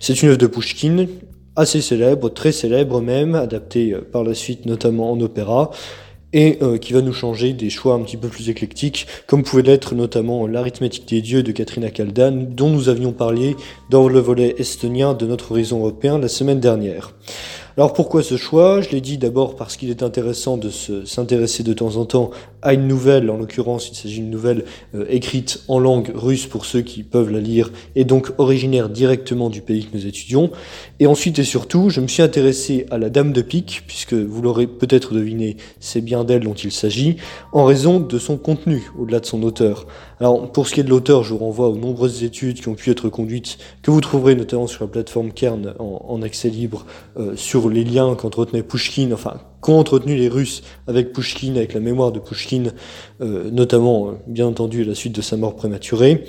C'est 0.00 0.22
une 0.22 0.30
œuvre 0.30 0.38
de 0.38 0.46
Pouchkine, 0.46 1.08
assez 1.56 1.80
célèbre, 1.80 2.28
très 2.28 2.52
célèbre 2.52 3.00
même, 3.00 3.34
adaptée 3.34 3.92
euh, 3.92 4.00
par 4.00 4.24
la 4.24 4.34
suite 4.34 4.66
notamment 4.66 5.12
en 5.12 5.20
opéra, 5.20 5.70
et 6.32 6.58
euh, 6.62 6.78
qui 6.78 6.92
va 6.92 7.00
nous 7.00 7.12
changer 7.12 7.52
des 7.52 7.70
choix 7.70 7.94
un 7.94 8.00
petit 8.00 8.16
peu 8.16 8.28
plus 8.28 8.50
éclectiques, 8.50 9.06
comme 9.26 9.44
pouvait 9.44 9.62
l'être 9.62 9.94
notamment 9.94 10.46
l'arithmétique 10.46 11.08
des 11.08 11.22
dieux 11.22 11.42
de 11.42 11.52
Katrina 11.52 11.90
Kaldan, 11.90 12.46
dont 12.50 12.70
nous 12.70 12.88
avions 12.88 13.12
parlé 13.12 13.56
dans 13.88 14.08
le 14.08 14.18
volet 14.18 14.56
estonien 14.58 15.14
de 15.14 15.26
notre 15.26 15.52
horizon 15.52 15.78
européen 15.78 16.18
la 16.18 16.28
semaine 16.28 16.60
dernière. 16.60 17.14
Alors 17.76 17.92
pourquoi 17.92 18.22
ce 18.22 18.36
choix? 18.36 18.80
Je 18.80 18.90
l'ai 18.90 19.00
dit 19.00 19.18
d'abord 19.18 19.56
parce 19.56 19.76
qu'il 19.76 19.90
est 19.90 20.04
intéressant 20.04 20.56
de 20.56 20.70
s'intéresser 20.70 21.64
de 21.64 21.72
temps 21.72 21.96
en 21.96 22.04
temps 22.04 22.30
à 22.64 22.72
une 22.72 22.88
nouvelle, 22.88 23.30
en 23.30 23.36
l'occurrence 23.36 23.88
il 23.90 23.94
s'agit 23.94 24.20
d'une 24.20 24.30
nouvelle 24.30 24.64
euh, 24.94 25.04
écrite 25.08 25.62
en 25.68 25.78
langue 25.78 26.10
russe 26.14 26.46
pour 26.46 26.64
ceux 26.64 26.80
qui 26.80 27.02
peuvent 27.02 27.30
la 27.30 27.40
lire, 27.40 27.70
et 27.94 28.04
donc 28.04 28.32
originaire 28.38 28.88
directement 28.88 29.50
du 29.50 29.60
pays 29.60 29.84
que 29.84 29.96
nous 29.96 30.06
étudions. 30.06 30.50
Et 30.98 31.06
ensuite 31.06 31.38
et 31.38 31.44
surtout, 31.44 31.90
je 31.90 32.00
me 32.00 32.08
suis 32.08 32.22
intéressé 32.22 32.86
à 32.90 32.98
la 32.98 33.10
Dame 33.10 33.32
de 33.32 33.42
Pique, 33.42 33.84
puisque 33.86 34.14
vous 34.14 34.42
l'aurez 34.42 34.66
peut-être 34.66 35.14
deviné, 35.14 35.56
c'est 35.78 36.00
bien 36.00 36.24
d'elle 36.24 36.44
dont 36.44 36.54
il 36.54 36.72
s'agit, 36.72 37.16
en 37.52 37.64
raison 37.64 38.00
de 38.00 38.18
son 38.18 38.36
contenu, 38.38 38.90
au-delà 38.98 39.20
de 39.20 39.26
son 39.26 39.42
auteur. 39.42 39.86
Alors 40.20 40.50
pour 40.50 40.66
ce 40.66 40.74
qui 40.74 40.80
est 40.80 40.84
de 40.84 40.90
l'auteur, 40.90 41.22
je 41.22 41.34
vous 41.34 41.38
renvoie 41.38 41.68
aux 41.68 41.76
nombreuses 41.76 42.24
études 42.24 42.60
qui 42.60 42.68
ont 42.68 42.74
pu 42.74 42.90
être 42.90 43.08
conduites, 43.10 43.58
que 43.82 43.90
vous 43.90 44.00
trouverez 44.00 44.34
notamment 44.34 44.66
sur 44.66 44.84
la 44.84 44.88
plateforme 44.88 45.32
Kern 45.32 45.74
en, 45.78 46.22
accès 46.22 46.48
libre, 46.48 46.86
euh, 47.18 47.36
sur 47.36 47.68
les 47.68 47.84
liens 47.84 48.14
qu'entretenait 48.14 48.62
Pushkin, 48.62 49.10
enfin 49.12 49.40
qu'ont 49.64 49.78
entretenu 49.78 50.14
les 50.14 50.28
Russes 50.28 50.62
avec 50.86 51.14
Pushkin, 51.14 51.56
avec 51.56 51.72
la 51.72 51.80
mémoire 51.80 52.12
de 52.12 52.18
Pushkin, 52.18 52.64
euh, 53.22 53.50
notamment, 53.50 54.08
euh, 54.08 54.12
bien 54.26 54.46
entendu, 54.46 54.82
à 54.82 54.84
la 54.84 54.94
suite 54.94 55.14
de 55.14 55.22
sa 55.22 55.38
mort 55.38 55.56
prématurée. 55.56 56.26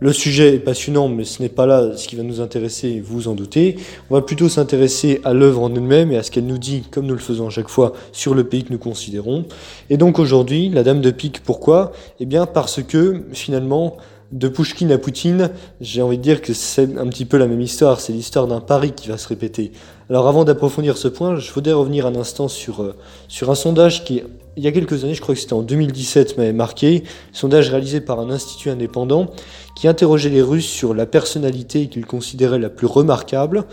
Le 0.00 0.14
sujet 0.14 0.54
est 0.54 0.60
passionnant, 0.60 1.08
mais 1.08 1.24
ce 1.24 1.42
n'est 1.42 1.50
pas 1.50 1.66
là 1.66 1.94
ce 1.94 2.08
qui 2.08 2.16
va 2.16 2.22
nous 2.22 2.40
intéresser, 2.40 3.02
vous 3.04 3.28
en 3.28 3.34
doutez. 3.34 3.76
On 4.08 4.14
va 4.14 4.22
plutôt 4.22 4.48
s'intéresser 4.48 5.20
à 5.24 5.34
l'œuvre 5.34 5.60
en 5.60 5.74
elle-même 5.74 6.10
et 6.10 6.16
à 6.16 6.22
ce 6.22 6.30
qu'elle 6.30 6.46
nous 6.46 6.56
dit, 6.56 6.84
comme 6.90 7.04
nous 7.04 7.12
le 7.12 7.20
faisons 7.20 7.48
à 7.48 7.50
chaque 7.50 7.68
fois, 7.68 7.92
sur 8.12 8.34
le 8.34 8.44
pays 8.44 8.64
que 8.64 8.72
nous 8.72 8.78
considérons. 8.78 9.44
Et 9.90 9.98
donc 9.98 10.18
aujourd'hui, 10.18 10.70
la 10.70 10.84
Dame 10.84 11.02
de 11.02 11.10
Pique, 11.10 11.42
pourquoi? 11.44 11.92
Eh 12.18 12.24
bien 12.24 12.46
parce 12.46 12.82
que, 12.82 13.24
finalement, 13.32 13.98
de 14.32 14.48
Pushkin 14.48 14.90
à 14.90 14.98
Poutine, 14.98 15.50
j'ai 15.80 16.02
envie 16.02 16.18
de 16.18 16.22
dire 16.22 16.42
que 16.42 16.52
c'est 16.52 16.98
un 16.98 17.06
petit 17.06 17.24
peu 17.24 17.36
la 17.36 17.46
même 17.46 17.60
histoire, 17.60 18.00
c'est 18.00 18.12
l'histoire 18.12 18.46
d'un 18.46 18.60
pari 18.60 18.92
qui 18.92 19.08
va 19.08 19.18
se 19.18 19.28
répéter. 19.28 19.72
Alors 20.10 20.28
avant 20.28 20.44
d'approfondir 20.44 20.96
ce 20.96 21.08
point, 21.08 21.36
je 21.36 21.52
voudrais 21.52 21.72
revenir 21.72 22.06
un 22.06 22.16
instant 22.16 22.48
sur, 22.48 22.82
euh, 22.82 22.94
sur 23.28 23.50
un 23.50 23.54
sondage 23.54 24.04
qui, 24.04 24.22
il 24.56 24.62
y 24.62 24.66
a 24.66 24.72
quelques 24.72 25.04
années, 25.04 25.14
je 25.14 25.20
crois 25.20 25.34
que 25.34 25.40
c'était 25.40 25.54
en 25.54 25.62
2017, 25.62 26.36
m'avait 26.36 26.52
marqué, 26.52 27.04
sondage 27.32 27.70
réalisé 27.70 28.00
par 28.00 28.20
un 28.20 28.30
institut 28.30 28.70
indépendant 28.70 29.30
qui 29.76 29.88
interrogeait 29.88 30.30
les 30.30 30.42
Russes 30.42 30.66
sur 30.66 30.94
la 30.94 31.06
personnalité 31.06 31.88
qu'ils 31.88 32.06
considéraient 32.06 32.58
la 32.58 32.70
plus 32.70 32.86
remarquable. 32.86 33.64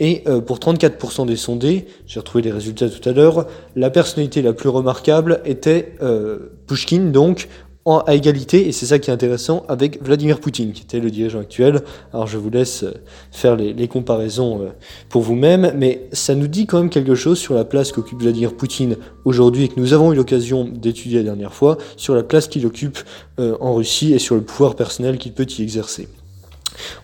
Et 0.00 0.22
euh, 0.26 0.40
pour 0.40 0.58
34% 0.58 1.26
des 1.26 1.36
sondés, 1.36 1.86
j'ai 2.06 2.18
retrouvé 2.18 2.42
les 2.42 2.50
résultats 2.50 2.88
tout 2.88 3.06
à 3.08 3.12
l'heure, 3.12 3.46
la 3.76 3.90
personnalité 3.90 4.42
la 4.42 4.52
plus 4.52 4.68
remarquable 4.68 5.40
était 5.44 5.94
euh, 6.02 6.50
Pushkin, 6.66 7.10
donc 7.10 7.48
en, 7.84 7.98
à 7.98 8.14
égalité, 8.14 8.68
et 8.68 8.72
c'est 8.72 8.86
ça 8.86 8.98
qui 8.98 9.10
est 9.10 9.12
intéressant, 9.12 9.64
avec 9.68 10.02
Vladimir 10.02 10.38
Poutine, 10.38 10.72
qui 10.72 10.82
était 10.82 11.00
le 11.00 11.10
dirigeant 11.10 11.40
actuel. 11.40 11.82
Alors 12.12 12.26
je 12.26 12.38
vous 12.38 12.50
laisse 12.50 12.84
euh, 12.84 12.92
faire 13.30 13.56
les, 13.56 13.72
les 13.72 13.88
comparaisons 13.88 14.62
euh, 14.62 14.68
pour 15.08 15.22
vous-même, 15.22 15.72
mais 15.76 16.06
ça 16.12 16.34
nous 16.34 16.46
dit 16.46 16.66
quand 16.66 16.78
même 16.78 16.90
quelque 16.90 17.14
chose 17.14 17.38
sur 17.38 17.54
la 17.54 17.64
place 17.64 17.90
qu'occupe 17.90 18.20
Vladimir 18.20 18.54
Poutine 18.54 18.96
aujourd'hui, 19.24 19.64
et 19.64 19.68
que 19.68 19.80
nous 19.80 19.92
avons 19.94 20.12
eu 20.12 20.16
l'occasion 20.16 20.64
d'étudier 20.64 21.18
la 21.18 21.24
dernière 21.24 21.54
fois, 21.54 21.76
sur 21.96 22.14
la 22.14 22.22
place 22.22 22.46
qu'il 22.46 22.64
occupe 22.66 22.98
euh, 23.40 23.56
en 23.60 23.74
Russie 23.74 24.12
et 24.12 24.18
sur 24.18 24.34
le 24.36 24.42
pouvoir 24.42 24.76
personnel 24.76 25.18
qu'il 25.18 25.32
peut 25.32 25.46
y 25.58 25.62
exercer. 25.62 26.08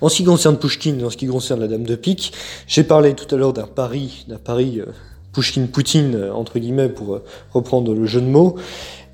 En 0.00 0.08
ce 0.08 0.16
qui 0.16 0.24
concerne 0.24 0.56
Pushkin, 0.56 1.02
en 1.04 1.10
ce 1.10 1.16
qui 1.16 1.26
concerne 1.26 1.60
la 1.60 1.68
Dame 1.68 1.84
de 1.84 1.96
Pique, 1.96 2.32
j'ai 2.66 2.84
parlé 2.84 3.14
tout 3.14 3.32
à 3.34 3.38
l'heure 3.38 3.52
d'un 3.52 3.66
pari, 3.66 4.24
d'un 4.28 4.38
pari 4.38 4.80
euh, 4.80 4.86
Pushkin-Poutine, 5.32 6.14
euh, 6.14 6.32
entre 6.32 6.58
guillemets, 6.58 6.88
pour 6.88 7.20
reprendre 7.52 7.94
le 7.94 8.06
jeu 8.06 8.20
de 8.20 8.26
mots. 8.26 8.56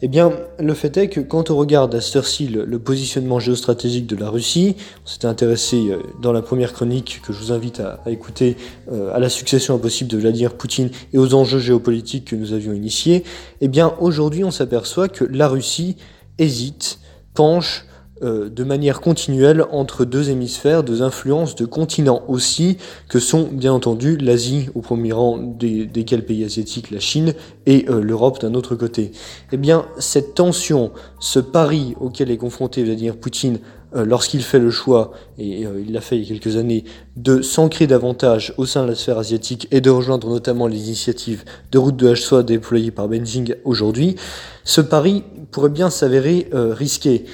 Eh 0.02 0.08
bien, 0.08 0.32
le 0.58 0.74
fait 0.74 0.96
est 0.96 1.08
que 1.08 1.20
quand 1.20 1.50
on 1.50 1.56
regarde 1.56 1.94
à 1.94 2.00
cette 2.00 2.16
heure-ci 2.16 2.48
le, 2.48 2.78
positionnement 2.78 3.38
géostratégique 3.38 4.06
de 4.06 4.16
la 4.16 4.28
Russie, 4.28 4.76
on 5.04 5.08
s'était 5.08 5.26
intéressé 5.26 5.88
euh, 5.88 5.98
dans 6.20 6.32
la 6.32 6.42
première 6.42 6.72
chronique 6.72 7.22
que 7.24 7.32
je 7.32 7.38
vous 7.38 7.52
invite 7.52 7.80
à, 7.80 8.00
écouter 8.06 8.56
euh, 8.92 9.14
à 9.14 9.18
la 9.18 9.28
succession 9.28 9.74
impossible 9.74 10.10
de 10.10 10.18
Vladimir 10.18 10.54
Poutine 10.54 10.90
et 11.12 11.18
aux 11.18 11.34
enjeux 11.34 11.58
géopolitiques 11.58 12.26
que 12.26 12.36
nous 12.36 12.52
avions 12.52 12.72
initiés, 12.72 13.24
eh 13.60 13.68
bien 13.68 13.94
aujourd'hui 14.00 14.44
on 14.44 14.50
s'aperçoit 14.50 15.08
que 15.08 15.24
la 15.24 15.48
Russie 15.48 15.96
hésite, 16.38 16.98
penche 17.32 17.86
de 18.22 18.64
manière 18.64 19.00
continuelle 19.00 19.64
entre 19.72 20.04
deux 20.04 20.30
hémisphères, 20.30 20.84
deux 20.84 21.02
influences, 21.02 21.56
de 21.56 21.66
continents 21.66 22.22
aussi, 22.28 22.78
que 23.08 23.18
sont 23.18 23.48
bien 23.50 23.72
entendu 23.72 24.16
l'Asie 24.16 24.68
au 24.74 24.80
premier 24.80 25.12
rang 25.12 25.38
des, 25.38 25.84
desquels 25.86 26.24
pays 26.24 26.44
asiatiques, 26.44 26.90
la 26.90 27.00
Chine, 27.00 27.34
et 27.66 27.86
euh, 27.88 28.00
l'Europe 28.00 28.40
d'un 28.40 28.54
autre 28.54 28.76
côté. 28.76 29.12
Eh 29.52 29.56
bien, 29.56 29.86
cette 29.98 30.34
tension, 30.34 30.92
ce 31.18 31.40
pari 31.40 31.94
auquel 32.00 32.30
est 32.30 32.36
confronté 32.36 32.84
Vladimir 32.84 33.16
Poutine 33.16 33.58
euh, 33.96 34.04
lorsqu'il 34.04 34.42
fait 34.42 34.58
le 34.58 34.70
choix, 34.70 35.12
et 35.38 35.66
euh, 35.66 35.80
il 35.86 35.92
l'a 35.92 36.00
fait 36.00 36.16
il 36.16 36.22
y 36.22 36.26
a 36.26 36.28
quelques 36.28 36.56
années, 36.56 36.82
de 37.16 37.42
s'ancrer 37.42 37.86
davantage 37.86 38.52
au 38.56 38.66
sein 38.66 38.82
de 38.82 38.88
la 38.88 38.96
sphère 38.96 39.18
asiatique 39.18 39.68
et 39.70 39.80
de 39.80 39.88
rejoindre 39.88 40.28
notamment 40.28 40.66
les 40.66 40.86
initiatives 40.86 41.44
de 41.70 41.78
route 41.78 41.94
de 41.94 42.12
H-SOA 42.12 42.42
déployées 42.42 42.90
par 42.90 43.06
Beijing 43.06 43.54
aujourd'hui, 43.64 44.16
ce 44.64 44.80
pari 44.80 45.22
pourrait 45.52 45.68
bien 45.68 45.90
s'avérer 45.90 46.48
euh, 46.54 46.74
risqué. 46.74 47.24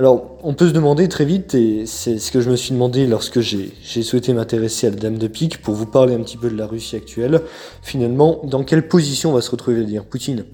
Alors, 0.00 0.38
on 0.44 0.54
peut 0.54 0.68
se 0.68 0.72
demander 0.72 1.08
très 1.08 1.24
vite, 1.24 1.56
et 1.56 1.84
c'est 1.84 2.20
ce 2.20 2.30
que 2.30 2.40
je 2.40 2.48
me 2.50 2.54
suis 2.54 2.70
demandé 2.70 3.08
lorsque 3.08 3.40
j'ai 3.40 4.02
souhaité 4.04 4.32
m'intéresser 4.32 4.86
à 4.86 4.90
la 4.90 4.96
Dame 4.96 5.18
de 5.18 5.26
Pique 5.26 5.60
pour 5.60 5.74
vous 5.74 5.86
parler 5.86 6.14
un 6.14 6.20
petit 6.20 6.36
peu 6.36 6.48
de 6.48 6.56
la 6.56 6.68
Russie 6.68 6.94
actuelle, 6.94 7.40
finalement, 7.82 8.40
dans 8.44 8.62
quelle 8.62 8.86
position 8.86 9.32
va 9.32 9.40
se 9.40 9.50
retrouver 9.50 9.78
Vladimir 9.78 10.04
Poutine? 10.04 10.44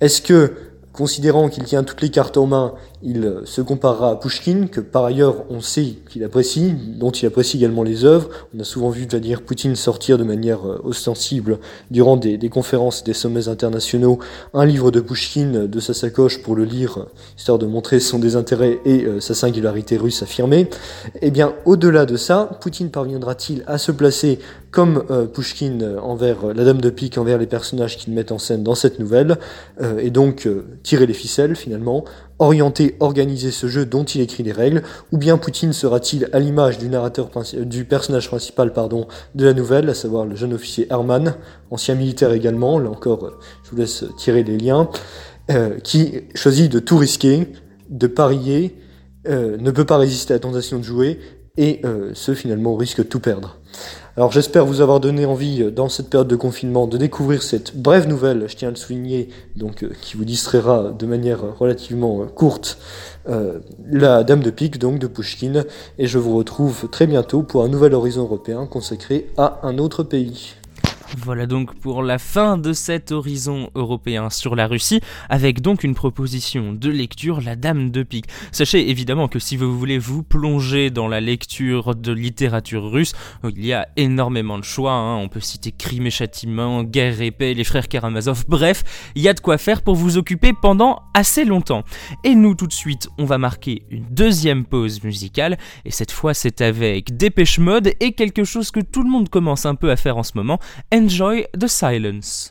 Est-ce 0.00 0.22
que, 0.22 0.54
considérant 0.94 1.50
qu'il 1.50 1.64
tient 1.64 1.84
toutes 1.84 2.00
les 2.00 2.08
cartes 2.08 2.38
en 2.38 2.46
main, 2.46 2.72
il 3.06 3.24
euh, 3.24 3.44
se 3.44 3.60
comparera 3.60 4.10
à 4.10 4.16
Pushkin, 4.16 4.66
que 4.66 4.80
par 4.80 5.04
ailleurs 5.04 5.44
on 5.48 5.60
sait 5.60 5.94
qu'il 6.10 6.24
apprécie, 6.24 6.74
dont 6.98 7.12
il 7.12 7.24
apprécie 7.24 7.56
également 7.56 7.84
les 7.84 8.04
œuvres. 8.04 8.28
On 8.54 8.60
a 8.60 8.64
souvent 8.64 8.90
vu 8.90 9.06
Vladimir 9.06 9.42
Poutine 9.42 9.76
sortir 9.76 10.18
de 10.18 10.24
manière 10.24 10.66
euh, 10.66 10.80
ostensible 10.82 11.60
durant 11.92 12.16
des, 12.16 12.36
conférences, 12.48 13.04
des 13.04 13.12
sommets 13.12 13.46
internationaux, 13.46 14.18
un 14.54 14.66
livre 14.66 14.90
de 14.90 15.00
Pushkin 15.00 15.54
euh, 15.54 15.66
de 15.68 15.78
sa 15.78 15.94
sacoche 15.94 16.42
pour 16.42 16.56
le 16.56 16.64
lire, 16.64 17.06
histoire 17.38 17.58
de 17.58 17.66
montrer 17.66 18.00
son 18.00 18.18
désintérêt 18.18 18.80
et 18.84 19.06
sa 19.20 19.34
singularité 19.34 19.96
russe 19.96 20.22
affirmée. 20.22 20.68
Eh 21.22 21.30
bien, 21.30 21.54
au-delà 21.64 22.06
de 22.06 22.16
ça, 22.16 22.58
Poutine 22.60 22.90
parviendra-t-il 22.90 23.62
à 23.68 23.78
se 23.78 23.92
placer 23.92 24.40
comme 24.72 25.04
Pushkin 25.32 25.96
envers 26.02 26.52
la 26.54 26.64
Dame 26.64 26.80
de 26.80 26.90
Pique, 26.90 27.18
envers 27.18 27.38
les 27.38 27.46
personnages 27.46 27.96
qu'il 27.96 28.12
met 28.12 28.32
en 28.32 28.38
scène 28.38 28.62
dans 28.62 28.74
cette 28.74 28.98
nouvelle, 28.98 29.38
et 29.98 30.10
donc 30.10 30.48
tirer 30.82 31.06
les 31.06 31.14
ficelles 31.14 31.56
finalement, 31.56 32.04
orienter, 32.38 32.96
organiser 33.00 33.50
ce 33.50 33.66
jeu 33.66 33.86
dont 33.86 34.04
il 34.04 34.20
écrit 34.20 34.42
les 34.42 34.52
règles, 34.52 34.82
ou 35.12 35.18
bien 35.18 35.38
Poutine 35.38 35.72
sera-t-il 35.72 36.28
à 36.32 36.38
l'image 36.38 36.78
du 36.78 36.88
narrateur 36.88 37.30
du 37.54 37.84
personnage 37.84 38.28
principal 38.28 38.72
pardon 38.72 39.06
de 39.34 39.44
la 39.44 39.54
nouvelle, 39.54 39.88
à 39.88 39.94
savoir 39.94 40.26
le 40.26 40.36
jeune 40.36 40.52
officier 40.52 40.86
Herman, 40.90 41.34
ancien 41.70 41.94
militaire 41.94 42.32
également, 42.32 42.78
là 42.78 42.90
encore 42.90 43.24
euh, 43.24 43.38
je 43.64 43.70
vous 43.70 43.76
laisse 43.76 44.04
tirer 44.18 44.44
les 44.44 44.58
liens, 44.58 44.88
euh, 45.50 45.78
qui 45.80 46.22
choisit 46.34 46.70
de 46.70 46.78
tout 46.78 46.98
risquer, 46.98 47.48
de 47.88 48.06
parier, 48.06 48.76
euh, 49.28 49.56
ne 49.58 49.70
peut 49.70 49.84
pas 49.84 49.96
résister 49.96 50.32
à 50.34 50.36
la 50.36 50.40
tentation 50.40 50.78
de 50.78 50.82
jouer, 50.82 51.18
et 51.56 51.80
euh, 51.84 52.10
ce 52.14 52.34
finalement 52.34 52.76
risque 52.76 52.98
de 52.98 53.02
tout 53.04 53.20
perdre. 53.20 53.58
Alors 54.18 54.32
j'espère 54.32 54.64
vous 54.64 54.80
avoir 54.80 54.98
donné 54.98 55.26
envie, 55.26 55.62
euh, 55.62 55.70
dans 55.70 55.90
cette 55.90 56.08
période 56.08 56.28
de 56.28 56.36
confinement, 56.36 56.86
de 56.86 56.96
découvrir 56.96 57.42
cette 57.42 57.76
brève 57.76 58.08
nouvelle, 58.08 58.46
je 58.48 58.56
tiens 58.56 58.68
à 58.68 58.70
le 58.70 58.76
souligner, 58.78 59.28
donc 59.56 59.82
euh, 59.82 59.90
qui 60.00 60.16
vous 60.16 60.24
distraira 60.24 60.90
de 60.90 61.04
manière 61.04 61.40
relativement 61.58 62.22
euh, 62.22 62.24
courte, 62.24 62.78
la 63.90 64.22
Dame 64.22 64.40
de 64.40 64.50
Pique, 64.50 64.78
donc 64.78 65.00
de 65.00 65.08
Pushkin, 65.08 65.64
et 65.98 66.06
je 66.06 66.16
vous 66.16 66.36
retrouve 66.36 66.88
très 66.88 67.08
bientôt 67.08 67.42
pour 67.42 67.64
un 67.64 67.68
nouvel 67.68 67.92
horizon 67.92 68.22
européen 68.22 68.66
consacré 68.66 69.26
à 69.36 69.58
un 69.64 69.78
autre 69.78 70.04
pays. 70.04 70.54
Voilà 71.18 71.46
donc 71.46 71.74
pour 71.80 72.02
la 72.02 72.18
fin 72.18 72.58
de 72.58 72.74
cet 72.74 73.10
horizon 73.10 73.70
européen 73.74 74.28
sur 74.28 74.54
la 74.54 74.66
Russie, 74.66 75.00
avec 75.30 75.62
donc 75.62 75.82
une 75.82 75.94
proposition 75.94 76.74
de 76.74 76.90
lecture, 76.90 77.40
La 77.40 77.56
Dame 77.56 77.90
de 77.90 78.02
Pique. 78.02 78.26
Sachez 78.52 78.90
évidemment 78.90 79.26
que 79.26 79.38
si 79.38 79.56
vous 79.56 79.76
voulez 79.76 79.98
vous 79.98 80.22
plonger 80.22 80.90
dans 80.90 81.08
la 81.08 81.20
lecture 81.20 81.94
de 81.94 82.12
littérature 82.12 82.90
russe, 82.90 83.14
euh, 83.44 83.50
il 83.56 83.64
y 83.64 83.72
a 83.72 83.88
énormément 83.96 84.58
de 84.58 84.64
choix. 84.64 84.92
hein. 84.92 85.16
On 85.16 85.28
peut 85.28 85.40
citer 85.40 85.72
Crime 85.72 86.06
et 86.06 86.10
Châtiment, 86.10 86.84
Guerre 86.84 87.20
et 87.22 87.30
Paix, 87.30 87.54
Les 87.54 87.64
Frères 87.64 87.88
Karamazov, 87.88 88.44
bref, 88.46 88.84
il 89.14 89.22
y 89.22 89.28
a 89.28 89.34
de 89.34 89.40
quoi 89.40 89.56
faire 89.56 89.82
pour 89.82 89.96
vous 89.96 90.18
occuper 90.18 90.52
pendant 90.52 91.00
assez 91.14 91.46
longtemps. 91.46 91.82
Et 92.24 92.34
nous, 92.34 92.54
tout 92.54 92.66
de 92.66 92.72
suite, 92.72 93.08
on 93.18 93.24
va 93.24 93.38
marquer 93.38 93.84
une 93.90 94.04
deuxième 94.10 94.66
pause 94.66 95.02
musicale, 95.02 95.56
et 95.86 95.90
cette 95.90 96.12
fois 96.12 96.34
c'est 96.34 96.60
avec 96.60 97.16
Dépêche 97.16 97.58
Mode 97.58 97.92
et 98.00 98.12
quelque 98.12 98.44
chose 98.44 98.70
que 98.70 98.80
tout 98.80 99.02
le 99.02 99.10
monde 99.10 99.30
commence 99.30 99.64
un 99.64 99.74
peu 99.74 99.90
à 99.90 99.96
faire 99.96 100.18
en 100.18 100.22
ce 100.22 100.32
moment, 100.34 100.58
Enjoy 101.06 101.44
the 101.52 101.68
Silence. 101.68 102.50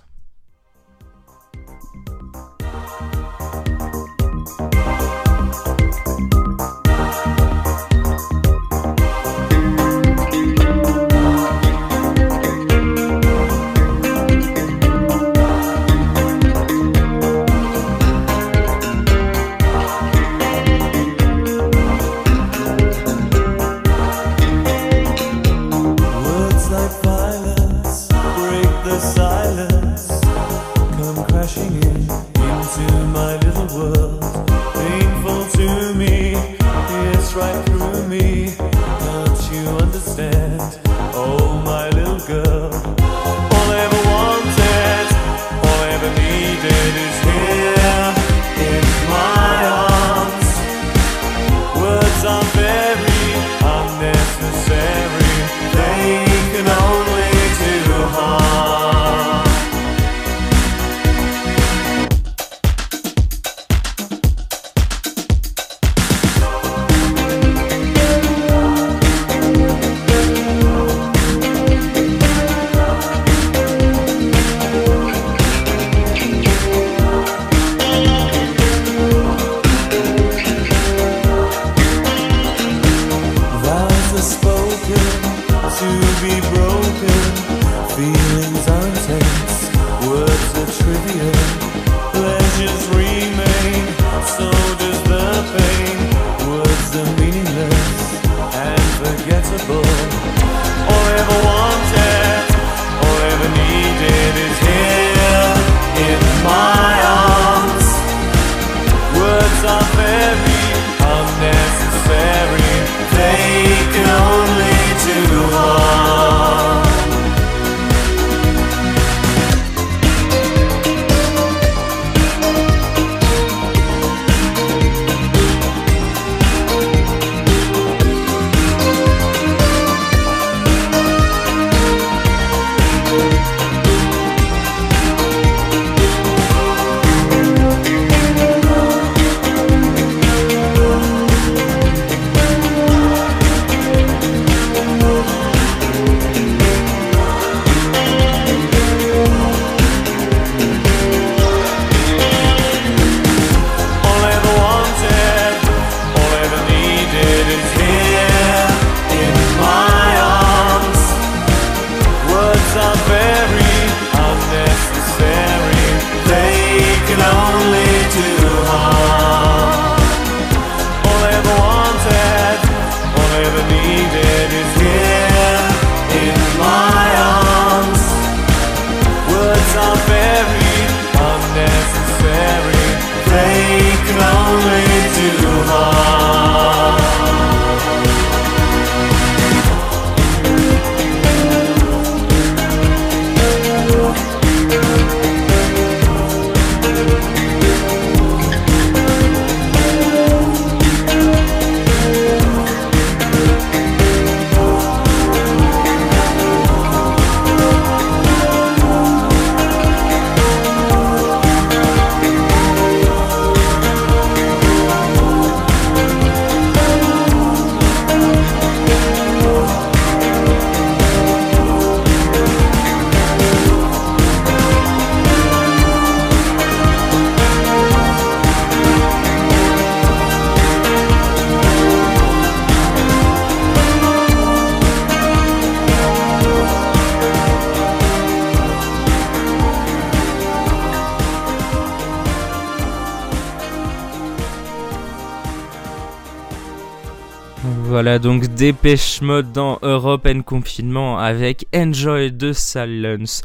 Dépêche 248.55 249.22
Mode 249.22 249.51
dans 249.51 249.79
Europe 249.81 250.25
and 250.25 250.44
Confinement 250.44 251.20
avec 251.20 251.68
Enjoy 251.75 252.31
the 252.31 252.53
Silence. 252.53 253.41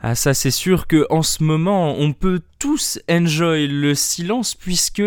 Ah 0.00 0.16
ça 0.16 0.34
c'est 0.34 0.50
sûr 0.50 0.88
que 0.88 1.06
en 1.08 1.22
ce 1.22 1.44
moment 1.44 1.94
on 1.96 2.12
peut 2.12 2.40
tous 2.58 2.98
enjoy 3.08 3.68
le 3.68 3.94
silence 3.94 4.56
puisque 4.56 5.02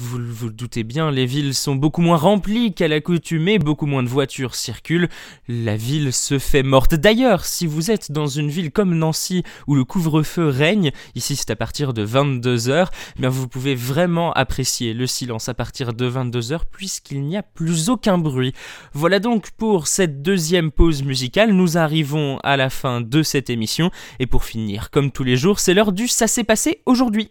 vous 0.00 0.18
vous 0.26 0.50
doutez 0.50 0.82
bien, 0.82 1.10
les 1.10 1.26
villes 1.26 1.54
sont 1.54 1.74
beaucoup 1.74 2.00
moins 2.00 2.16
remplies 2.16 2.72
qu'à 2.72 2.88
l'accoutumée, 2.88 3.58
beaucoup 3.58 3.84
moins 3.84 4.02
de 4.02 4.08
voitures 4.08 4.54
circulent, 4.54 5.08
la 5.46 5.76
ville 5.76 6.12
se 6.12 6.38
fait 6.38 6.62
morte. 6.62 6.94
D'ailleurs, 6.94 7.44
si 7.44 7.66
vous 7.66 7.90
êtes 7.90 8.10
dans 8.10 8.26
une 8.26 8.48
ville 8.48 8.72
comme 8.72 8.94
Nancy 8.94 9.42
où 9.66 9.74
le 9.74 9.84
couvre-feu 9.84 10.48
règne, 10.48 10.90
ici 11.14 11.36
c'est 11.36 11.50
à 11.50 11.56
partir 11.56 11.92
de 11.92 12.06
22h, 12.06 12.86
eh 13.16 13.20
bien 13.20 13.28
vous 13.28 13.46
pouvez 13.46 13.74
vraiment 13.74 14.32
apprécier 14.32 14.94
le 14.94 15.06
silence 15.06 15.50
à 15.50 15.54
partir 15.54 15.92
de 15.92 16.10
22h 16.10 16.60
puisqu'il 16.70 17.22
n'y 17.22 17.36
a 17.36 17.42
plus 17.42 17.90
aucun 17.90 18.16
bruit. 18.16 18.54
Voilà 18.94 19.18
donc 19.18 19.50
pour 19.50 19.86
cette 19.86 20.22
deuxième 20.22 20.70
pause 20.70 21.02
musicale, 21.02 21.52
nous 21.52 21.76
arrivons 21.76 22.38
à 22.42 22.56
la 22.56 22.70
fin 22.70 23.02
de 23.02 23.22
cette 23.22 23.50
émission 23.50 23.90
et 24.18 24.26
pour 24.26 24.44
finir, 24.44 24.90
comme 24.90 25.12
tous 25.12 25.24
les 25.24 25.36
jours, 25.36 25.60
c'est 25.60 25.74
l'heure 25.74 25.92
du 25.92 26.08
ça 26.08 26.26
s'est 26.26 26.44
passé 26.44 26.80
aujourd'hui. 26.86 27.30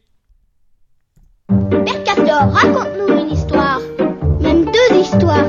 Mercator, 1.50 2.52
raconte-nous 2.52 3.18
une 3.18 3.32
histoire. 3.32 3.80
Même 4.40 4.66
deux 4.66 4.98
histoires. 5.00 5.48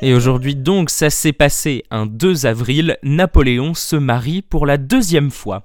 Et 0.00 0.14
aujourd'hui 0.14 0.56
donc, 0.56 0.88
ça 0.88 1.10
s'est 1.10 1.34
passé 1.34 1.84
un 1.90 2.06
2 2.06 2.46
avril, 2.46 2.96
Napoléon 3.02 3.74
se 3.74 3.96
marie 3.96 4.40
pour 4.40 4.64
la 4.64 4.78
deuxième 4.78 5.30
fois. 5.30 5.64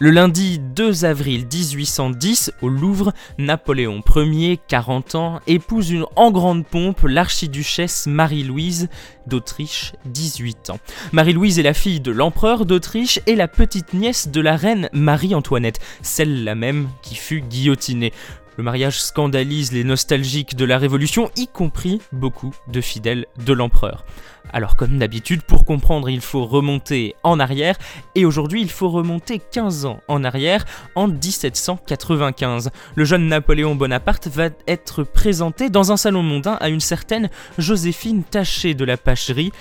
Le 0.00 0.12
lundi 0.12 0.60
2 0.60 1.04
avril 1.04 1.46
1810, 1.52 2.52
au 2.62 2.68
Louvre, 2.68 3.12
Napoléon 3.36 4.00
Ier, 4.14 4.60
40 4.68 5.16
ans, 5.16 5.40
épouse 5.48 5.92
en 6.14 6.30
grande 6.30 6.64
pompe 6.64 7.02
l'archiduchesse 7.02 8.06
Marie-Louise 8.06 8.88
d'Autriche, 9.26 9.94
18 10.04 10.70
ans. 10.70 10.78
Marie-Louise 11.10 11.58
est 11.58 11.64
la 11.64 11.74
fille 11.74 11.98
de 11.98 12.12
l'empereur 12.12 12.64
d'Autriche 12.64 13.18
et 13.26 13.34
la 13.34 13.48
petite 13.48 13.92
nièce 13.92 14.28
de 14.28 14.40
la 14.40 14.54
reine 14.54 14.88
Marie-Antoinette, 14.92 15.80
celle-là 16.02 16.54
même 16.54 16.88
qui 17.02 17.16
fut 17.16 17.40
guillotinée. 17.40 18.12
Le 18.58 18.64
mariage 18.64 19.00
scandalise 19.00 19.70
les 19.70 19.84
nostalgiques 19.84 20.56
de 20.56 20.64
la 20.64 20.78
Révolution, 20.78 21.30
y 21.36 21.46
compris 21.46 22.00
beaucoup 22.10 22.52
de 22.66 22.80
fidèles 22.80 23.26
de 23.46 23.52
l'empereur. 23.52 24.04
Alors 24.52 24.74
comme 24.74 24.98
d'habitude, 24.98 25.42
pour 25.42 25.64
comprendre, 25.64 26.10
il 26.10 26.20
faut 26.20 26.44
remonter 26.44 27.14
en 27.22 27.38
arrière, 27.38 27.76
et 28.16 28.24
aujourd'hui 28.24 28.60
il 28.60 28.70
faut 28.70 28.88
remonter 28.88 29.38
15 29.38 29.84
ans 29.84 30.00
en 30.08 30.24
arrière, 30.24 30.64
en 30.96 31.06
1795. 31.06 32.70
Le 32.96 33.04
jeune 33.04 33.28
Napoléon 33.28 33.76
Bonaparte 33.76 34.26
va 34.26 34.48
être 34.66 35.04
présenté 35.04 35.70
dans 35.70 35.92
un 35.92 35.96
salon 35.96 36.24
mondain 36.24 36.58
à 36.60 36.68
une 36.68 36.80
certaine 36.80 37.30
Joséphine 37.58 38.24
Taché 38.24 38.74
de 38.74 38.84
la 38.84 38.96
Pacherie, 38.96 39.52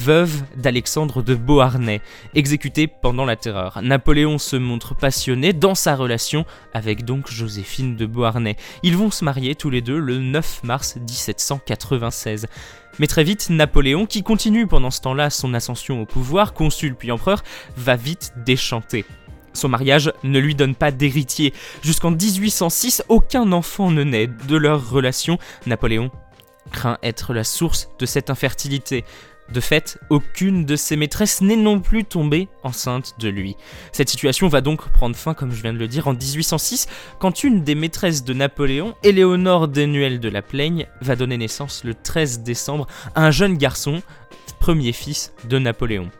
veuve 0.00 0.42
d'Alexandre 0.56 1.22
de 1.22 1.34
Beauharnais, 1.34 2.00
exécutée 2.34 2.86
pendant 2.86 3.24
la 3.24 3.36
Terreur. 3.36 3.80
Napoléon 3.82 4.38
se 4.38 4.56
montre 4.56 4.94
passionné 4.94 5.52
dans 5.52 5.74
sa 5.74 5.96
relation 5.96 6.44
avec 6.72 7.04
donc 7.04 7.30
Joséphine 7.30 7.96
de 7.96 8.06
Beauharnais. 8.06 8.56
Ils 8.82 8.96
vont 8.96 9.10
se 9.10 9.24
marier 9.24 9.54
tous 9.54 9.70
les 9.70 9.80
deux 9.80 9.98
le 9.98 10.18
9 10.18 10.64
mars 10.64 10.96
1796. 10.96 12.46
Mais 12.98 13.06
très 13.06 13.24
vite, 13.24 13.50
Napoléon, 13.50 14.06
qui 14.06 14.22
continue 14.22 14.66
pendant 14.66 14.90
ce 14.90 15.00
temps-là 15.02 15.30
son 15.30 15.54
ascension 15.54 16.02
au 16.02 16.06
pouvoir, 16.06 16.52
consul 16.52 16.94
puis 16.94 17.12
empereur, 17.12 17.42
va 17.76 17.96
vite 17.96 18.32
déchanter. 18.44 19.04
Son 19.52 19.68
mariage 19.68 20.12
ne 20.24 20.38
lui 20.38 20.54
donne 20.54 20.74
pas 20.74 20.90
d'héritier. 20.90 21.52
Jusqu'en 21.82 22.10
1806, 22.10 23.04
aucun 23.08 23.52
enfant 23.52 23.90
ne 23.90 24.04
naît 24.04 24.26
de 24.26 24.56
leur 24.56 24.88
relation. 24.90 25.38
Napoléon 25.66 26.10
craint 26.70 26.98
être 27.02 27.34
la 27.34 27.44
source 27.44 27.88
de 27.98 28.06
cette 28.06 28.30
infertilité. 28.30 29.04
De 29.52 29.60
fait, 29.60 29.98
aucune 30.10 30.66
de 30.66 30.76
ses 30.76 30.96
maîtresses 30.96 31.40
n'est 31.40 31.56
non 31.56 31.80
plus 31.80 32.04
tombée 32.04 32.48
enceinte 32.62 33.14
de 33.18 33.28
lui. 33.28 33.56
Cette 33.92 34.10
situation 34.10 34.48
va 34.48 34.60
donc 34.60 34.88
prendre 34.90 35.16
fin, 35.16 35.32
comme 35.32 35.52
je 35.52 35.62
viens 35.62 35.72
de 35.72 35.78
le 35.78 35.88
dire, 35.88 36.06
en 36.06 36.12
1806, 36.12 36.86
quand 37.18 37.44
une 37.44 37.64
des 37.64 37.74
maîtresses 37.74 38.24
de 38.24 38.34
Napoléon, 38.34 38.94
Éléonore 39.02 39.68
Denuel 39.68 40.20
de 40.20 40.28
la 40.28 40.42
Plaigne, 40.42 40.86
va 41.00 41.16
donner 41.16 41.38
naissance 41.38 41.82
le 41.84 41.94
13 41.94 42.40
décembre 42.40 42.86
à 43.14 43.24
un 43.24 43.30
jeune 43.30 43.56
garçon, 43.56 44.02
premier 44.60 44.92
fils 44.92 45.32
de 45.48 45.58
Napoléon. 45.58 46.10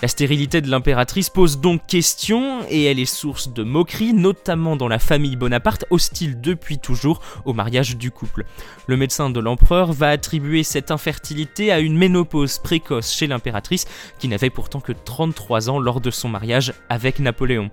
La 0.00 0.06
stérilité 0.06 0.60
de 0.60 0.70
l'impératrice 0.70 1.28
pose 1.28 1.58
donc 1.58 1.84
question 1.88 2.60
et 2.68 2.84
elle 2.84 3.00
est 3.00 3.04
source 3.04 3.52
de 3.52 3.64
moqueries, 3.64 4.12
notamment 4.12 4.76
dans 4.76 4.86
la 4.86 5.00
famille 5.00 5.34
Bonaparte, 5.34 5.86
hostile 5.90 6.40
depuis 6.40 6.78
toujours 6.78 7.20
au 7.44 7.52
mariage 7.52 7.96
du 7.96 8.12
couple. 8.12 8.44
Le 8.86 8.96
médecin 8.96 9.28
de 9.28 9.40
l'empereur 9.40 9.92
va 9.92 10.10
attribuer 10.10 10.62
cette 10.62 10.92
infertilité 10.92 11.72
à 11.72 11.80
une 11.80 11.98
ménopause 11.98 12.58
précoce 12.58 13.12
chez 13.12 13.26
l'impératrice, 13.26 13.86
qui 14.20 14.28
n'avait 14.28 14.50
pourtant 14.50 14.80
que 14.80 14.92
33 14.92 15.68
ans 15.68 15.80
lors 15.80 16.00
de 16.00 16.12
son 16.12 16.28
mariage 16.28 16.74
avec 16.88 17.18
Napoléon. 17.18 17.72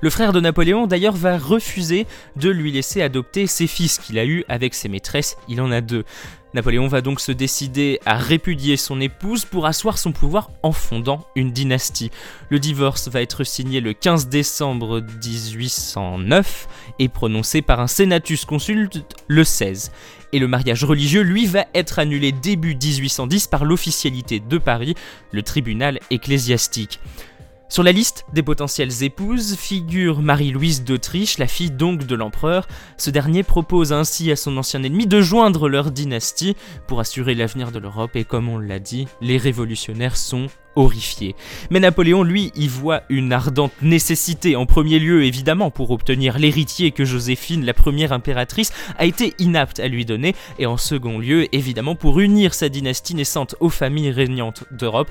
Le 0.00 0.10
frère 0.10 0.32
de 0.32 0.40
Napoléon 0.40 0.86
d'ailleurs 0.86 1.16
va 1.16 1.38
refuser 1.38 2.06
de 2.36 2.50
lui 2.50 2.70
laisser 2.70 3.02
adopter 3.02 3.48
ses 3.48 3.66
fils 3.66 3.98
qu'il 3.98 4.18
a 4.18 4.24
eus 4.24 4.44
avec 4.48 4.74
ses 4.74 4.88
maîtresses, 4.88 5.36
il 5.48 5.60
en 5.60 5.72
a 5.72 5.80
deux. 5.80 6.04
Napoléon 6.54 6.86
va 6.86 7.00
donc 7.00 7.20
se 7.20 7.32
décider 7.32 7.98
à 8.04 8.16
répudier 8.16 8.76
son 8.76 9.00
épouse 9.00 9.44
pour 9.44 9.66
asseoir 9.66 9.96
son 9.96 10.12
pouvoir 10.12 10.50
en 10.62 10.72
fondant 10.72 11.26
une 11.34 11.50
dynastie. 11.50 12.10
Le 12.50 12.58
divorce 12.58 13.08
va 13.08 13.22
être 13.22 13.42
signé 13.42 13.80
le 13.80 13.94
15 13.94 14.28
décembre 14.28 15.00
1809 15.00 16.68
et 16.98 17.08
prononcé 17.08 17.62
par 17.62 17.80
un 17.80 17.86
senatus 17.86 18.44
consulte 18.44 19.04
le 19.28 19.44
16. 19.44 19.92
Et 20.34 20.38
le 20.38 20.48
mariage 20.48 20.84
religieux, 20.84 21.22
lui, 21.22 21.46
va 21.46 21.66
être 21.74 21.98
annulé 21.98 22.32
début 22.32 22.74
1810 22.74 23.46
par 23.48 23.64
l'officialité 23.64 24.40
de 24.40 24.58
Paris, 24.58 24.94
le 25.30 25.42
tribunal 25.42 25.98
ecclésiastique. 26.10 27.00
Sur 27.72 27.82
la 27.82 27.92
liste 27.92 28.26
des 28.34 28.42
potentielles 28.42 29.02
épouses 29.02 29.56
figure 29.56 30.20
Marie-Louise 30.20 30.84
d'Autriche, 30.84 31.38
la 31.38 31.46
fille 31.46 31.70
donc 31.70 32.04
de 32.04 32.14
l'empereur. 32.14 32.68
Ce 32.98 33.08
dernier 33.08 33.42
propose 33.42 33.94
ainsi 33.94 34.30
à 34.30 34.36
son 34.36 34.58
ancien 34.58 34.82
ennemi 34.82 35.06
de 35.06 35.22
joindre 35.22 35.70
leur 35.70 35.90
dynastie 35.90 36.54
pour 36.86 37.00
assurer 37.00 37.34
l'avenir 37.34 37.72
de 37.72 37.78
l'Europe 37.78 38.14
et 38.14 38.24
comme 38.24 38.50
on 38.50 38.58
l'a 38.58 38.78
dit, 38.78 39.08
les 39.22 39.38
révolutionnaires 39.38 40.18
sont 40.18 40.48
horrifiés. 40.76 41.34
Mais 41.70 41.80
Napoléon, 41.80 42.22
lui, 42.22 42.52
y 42.54 42.68
voit 42.68 43.02
une 43.08 43.32
ardente 43.32 43.72
nécessité, 43.82 44.56
en 44.56 44.66
premier 44.66 44.98
lieu 44.98 45.24
évidemment 45.24 45.70
pour 45.70 45.90
obtenir 45.90 46.38
l'héritier 46.38 46.90
que 46.90 47.04
Joséphine, 47.04 47.64
la 47.64 47.74
première 47.74 48.12
impératrice, 48.12 48.72
a 48.98 49.04
été 49.04 49.34
inapte 49.38 49.80
à 49.80 49.88
lui 49.88 50.04
donner, 50.04 50.34
et 50.58 50.66
en 50.66 50.76
second 50.76 51.18
lieu 51.18 51.54
évidemment 51.54 51.94
pour 51.94 52.20
unir 52.20 52.54
sa 52.54 52.68
dynastie 52.68 53.14
naissante 53.14 53.54
aux 53.60 53.68
familles 53.68 54.10
régnantes 54.10 54.64
d'Europe, 54.70 55.10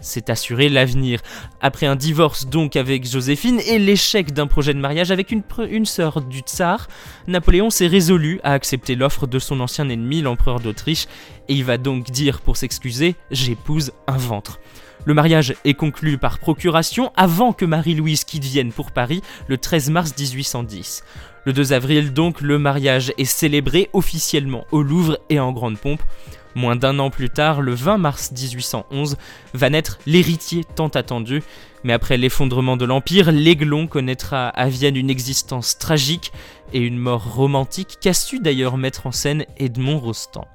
c'est 0.00 0.30
assurer 0.30 0.68
l'avenir. 0.68 1.20
Après 1.60 1.86
un 1.86 1.96
divorce 1.96 2.46
donc 2.46 2.76
avec 2.76 3.06
Joséphine 3.06 3.60
et 3.60 3.78
l'échec 3.78 4.32
d'un 4.32 4.46
projet 4.46 4.74
de 4.74 4.78
mariage 4.78 5.10
avec 5.10 5.30
une, 5.30 5.42
une 5.70 5.86
sœur 5.86 6.20
du 6.20 6.40
tsar, 6.40 6.88
Napoléon 7.26 7.70
s'est 7.70 7.86
résolu 7.86 8.40
à 8.42 8.52
accepter 8.52 8.94
l'offre 8.94 9.26
de 9.26 9.38
son 9.38 9.60
ancien 9.60 9.88
ennemi, 9.88 10.22
l'empereur 10.22 10.60
d'Autriche, 10.60 11.06
et 11.48 11.54
il 11.54 11.64
va 11.64 11.78
donc 11.78 12.10
dire 12.10 12.40
pour 12.40 12.56
s'excuser 12.56 13.16
J'épouse 13.30 13.92
un 14.06 14.16
ventre. 14.16 14.60
Le 15.06 15.14
mariage 15.14 15.54
est 15.64 15.74
conclu 15.74 16.18
par 16.18 16.38
procuration 16.38 17.10
avant 17.16 17.52
que 17.52 17.64
Marie-Louise 17.64 18.24
quitte 18.24 18.44
Vienne 18.44 18.72
pour 18.72 18.92
Paris 18.92 19.22
le 19.48 19.56
13 19.56 19.90
mars 19.90 20.14
1810. 20.18 21.04
Le 21.46 21.54
2 21.54 21.72
avril 21.72 22.12
donc, 22.12 22.42
le 22.42 22.58
mariage 22.58 23.12
est 23.16 23.24
célébré 23.24 23.88
officiellement 23.94 24.66
au 24.72 24.82
Louvre 24.82 25.18
et 25.30 25.40
en 25.40 25.52
grande 25.52 25.78
pompe. 25.78 26.02
Moins 26.54 26.76
d'un 26.76 26.98
an 26.98 27.10
plus 27.10 27.30
tard, 27.30 27.60
le 27.60 27.74
20 27.74 27.98
mars 27.98 28.32
1811, 28.32 29.16
va 29.54 29.70
naître 29.70 29.98
l'héritier 30.06 30.64
tant 30.64 30.88
attendu. 30.88 31.42
Mais 31.84 31.92
après 31.92 32.16
l'effondrement 32.16 32.76
de 32.76 32.84
l'Empire, 32.84 33.32
l'Aiglon 33.32 33.86
connaîtra 33.86 34.48
à 34.48 34.68
Vienne 34.68 34.96
une 34.96 35.10
existence 35.10 35.78
tragique 35.78 36.32
et 36.72 36.80
une 36.80 36.98
mort 36.98 37.34
romantique 37.34 37.98
qu'a 38.00 38.12
su 38.12 38.40
d'ailleurs 38.40 38.76
mettre 38.76 39.06
en 39.06 39.12
scène 39.12 39.44
Edmond 39.58 39.98
Rostand. 39.98 40.46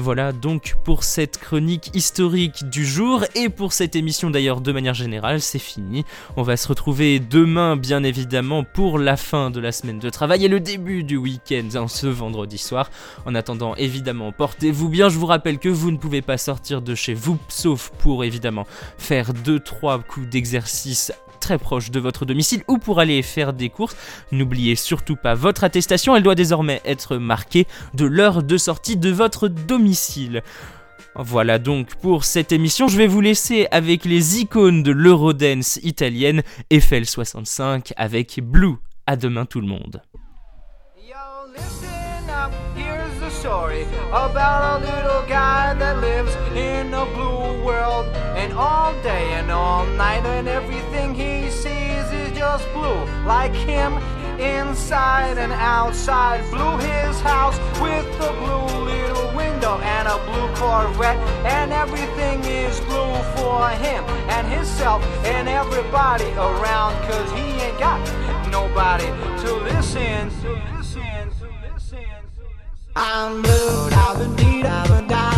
Voilà 0.00 0.30
donc 0.30 0.76
pour 0.84 1.02
cette 1.02 1.38
chronique 1.38 1.90
historique 1.92 2.70
du 2.70 2.86
jour 2.86 3.24
et 3.34 3.48
pour 3.48 3.72
cette 3.72 3.96
émission 3.96 4.30
d'ailleurs 4.30 4.60
de 4.60 4.70
manière 4.70 4.94
générale, 4.94 5.40
c'est 5.40 5.58
fini. 5.58 6.04
On 6.36 6.44
va 6.44 6.56
se 6.56 6.68
retrouver 6.68 7.18
demain 7.18 7.76
bien 7.76 8.04
évidemment 8.04 8.62
pour 8.62 9.00
la 9.00 9.16
fin 9.16 9.50
de 9.50 9.58
la 9.58 9.72
semaine 9.72 9.98
de 9.98 10.08
travail 10.08 10.44
et 10.44 10.48
le 10.48 10.60
début 10.60 11.02
du 11.02 11.16
week-end 11.16 11.88
ce 11.88 12.06
vendredi 12.06 12.58
soir. 12.58 12.92
En 13.26 13.34
attendant 13.34 13.74
évidemment, 13.74 14.30
portez-vous 14.30 14.88
bien. 14.88 15.08
Je 15.08 15.18
vous 15.18 15.26
rappelle 15.26 15.58
que 15.58 15.68
vous 15.68 15.90
ne 15.90 15.96
pouvez 15.96 16.22
pas 16.22 16.38
sortir 16.38 16.80
de 16.80 16.94
chez 16.94 17.14
vous 17.14 17.36
sauf 17.48 17.90
pour 17.98 18.22
évidemment 18.22 18.68
faire 18.98 19.32
2-3 19.32 20.04
coups 20.04 20.28
d'exercice 20.28 21.10
proche 21.56 21.90
de 21.90 22.00
votre 22.00 22.26
domicile 22.26 22.62
ou 22.68 22.76
pour 22.76 23.00
aller 23.00 23.22
faire 23.22 23.54
des 23.54 23.70
courses. 23.70 23.96
N'oubliez 24.32 24.76
surtout 24.76 25.16
pas 25.16 25.34
votre 25.34 25.64
attestation, 25.64 26.14
elle 26.14 26.22
doit 26.22 26.34
désormais 26.34 26.82
être 26.84 27.16
marquée 27.16 27.66
de 27.94 28.04
l'heure 28.04 28.42
de 28.42 28.58
sortie 28.58 28.98
de 28.98 29.10
votre 29.10 29.48
domicile. 29.48 30.42
Voilà 31.14 31.58
donc 31.58 31.94
pour 31.96 32.24
cette 32.24 32.52
émission, 32.52 32.88
je 32.88 32.98
vais 32.98 33.06
vous 33.06 33.20
laisser 33.20 33.66
avec 33.70 34.04
les 34.04 34.40
icônes 34.40 34.82
de 34.82 34.92
l'Eurodance 34.92 35.80
italienne 35.82 36.42
Eiffel 36.70 37.06
65 37.06 37.92
avec 37.96 38.40
Blue. 38.42 38.76
À 39.06 39.16
demain 39.16 39.46
tout 39.46 39.60
le 39.62 39.66
monde. 39.66 40.02
Story 43.38 43.84
about 44.08 44.82
a 44.82 44.84
little 44.84 45.22
guy 45.28 45.72
that 45.74 46.00
lives 46.00 46.34
in 46.56 46.92
a 46.92 47.06
blue 47.14 47.64
world. 47.64 48.06
And 48.36 48.52
all 48.52 48.92
day 49.02 49.34
and 49.34 49.48
all 49.50 49.86
night, 49.86 50.26
and 50.26 50.48
everything 50.48 51.14
he 51.14 51.48
sees 51.48 52.06
is 52.10 52.36
just 52.36 52.64
blue. 52.72 53.00
Like 53.26 53.54
him, 53.54 53.92
inside 54.40 55.38
and 55.38 55.52
outside. 55.52 56.40
Blue 56.50 56.76
his 56.78 57.20
house 57.20 57.56
with 57.80 58.06
a 58.28 58.32
blue 58.42 58.84
little 58.84 59.30
window 59.36 59.78
and 59.96 60.08
a 60.08 60.18
blue 60.26 60.48
Corvette. 60.56 61.18
And 61.46 61.72
everything 61.72 62.42
is 62.42 62.80
blue 62.90 63.14
for 63.38 63.68
him 63.84 64.02
and 64.34 64.48
himself 64.48 65.00
and 65.24 65.48
everybody 65.48 66.30
around. 66.32 66.92
Cause 67.08 67.30
he 67.38 67.46
ain't 67.62 67.78
got 67.78 68.00
nobody 68.50 69.06
to 69.42 69.54
listen. 69.70 70.28
To 70.42 70.50
listen. 70.76 71.37
I'm 73.00 73.42
blue, 73.42 73.88
I've 73.92 74.18
been 74.18 74.34
deed, 74.34 74.66
I've 74.66 74.88
been 74.88 75.06
died. 75.06 75.37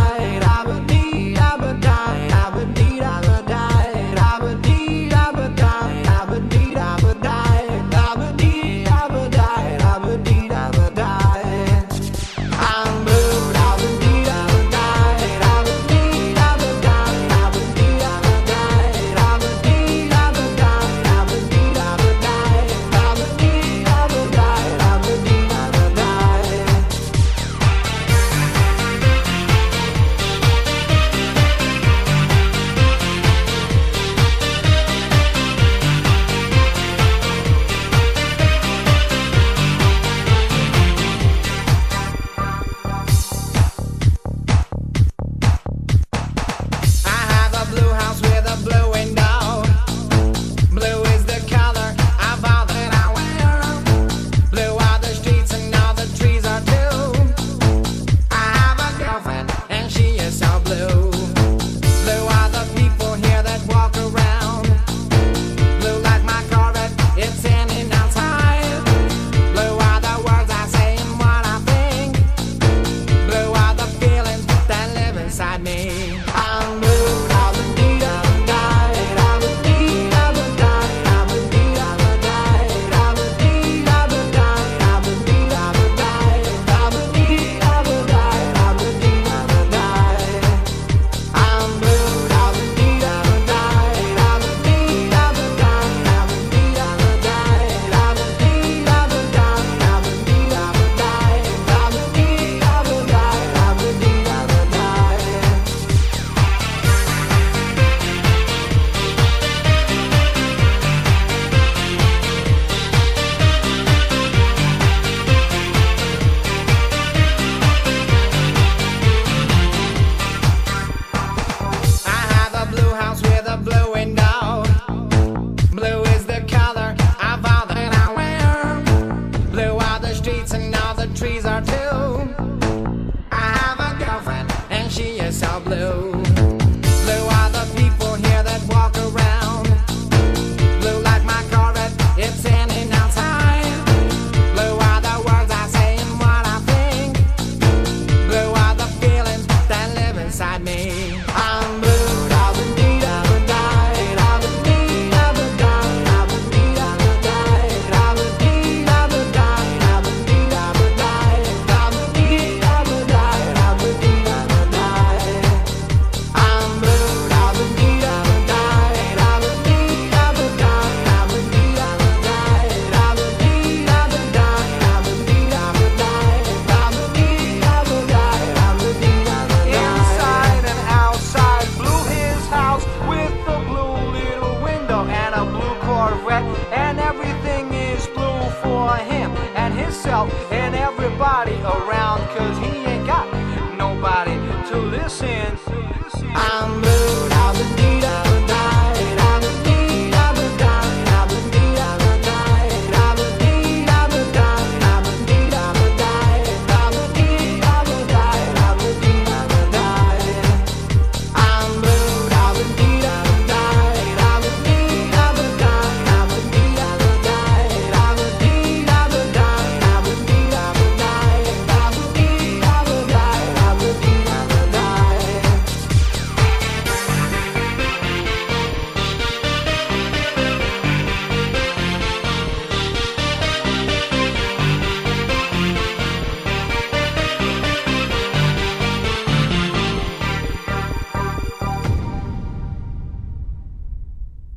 to 194.71 194.77
listen. 194.77 195.90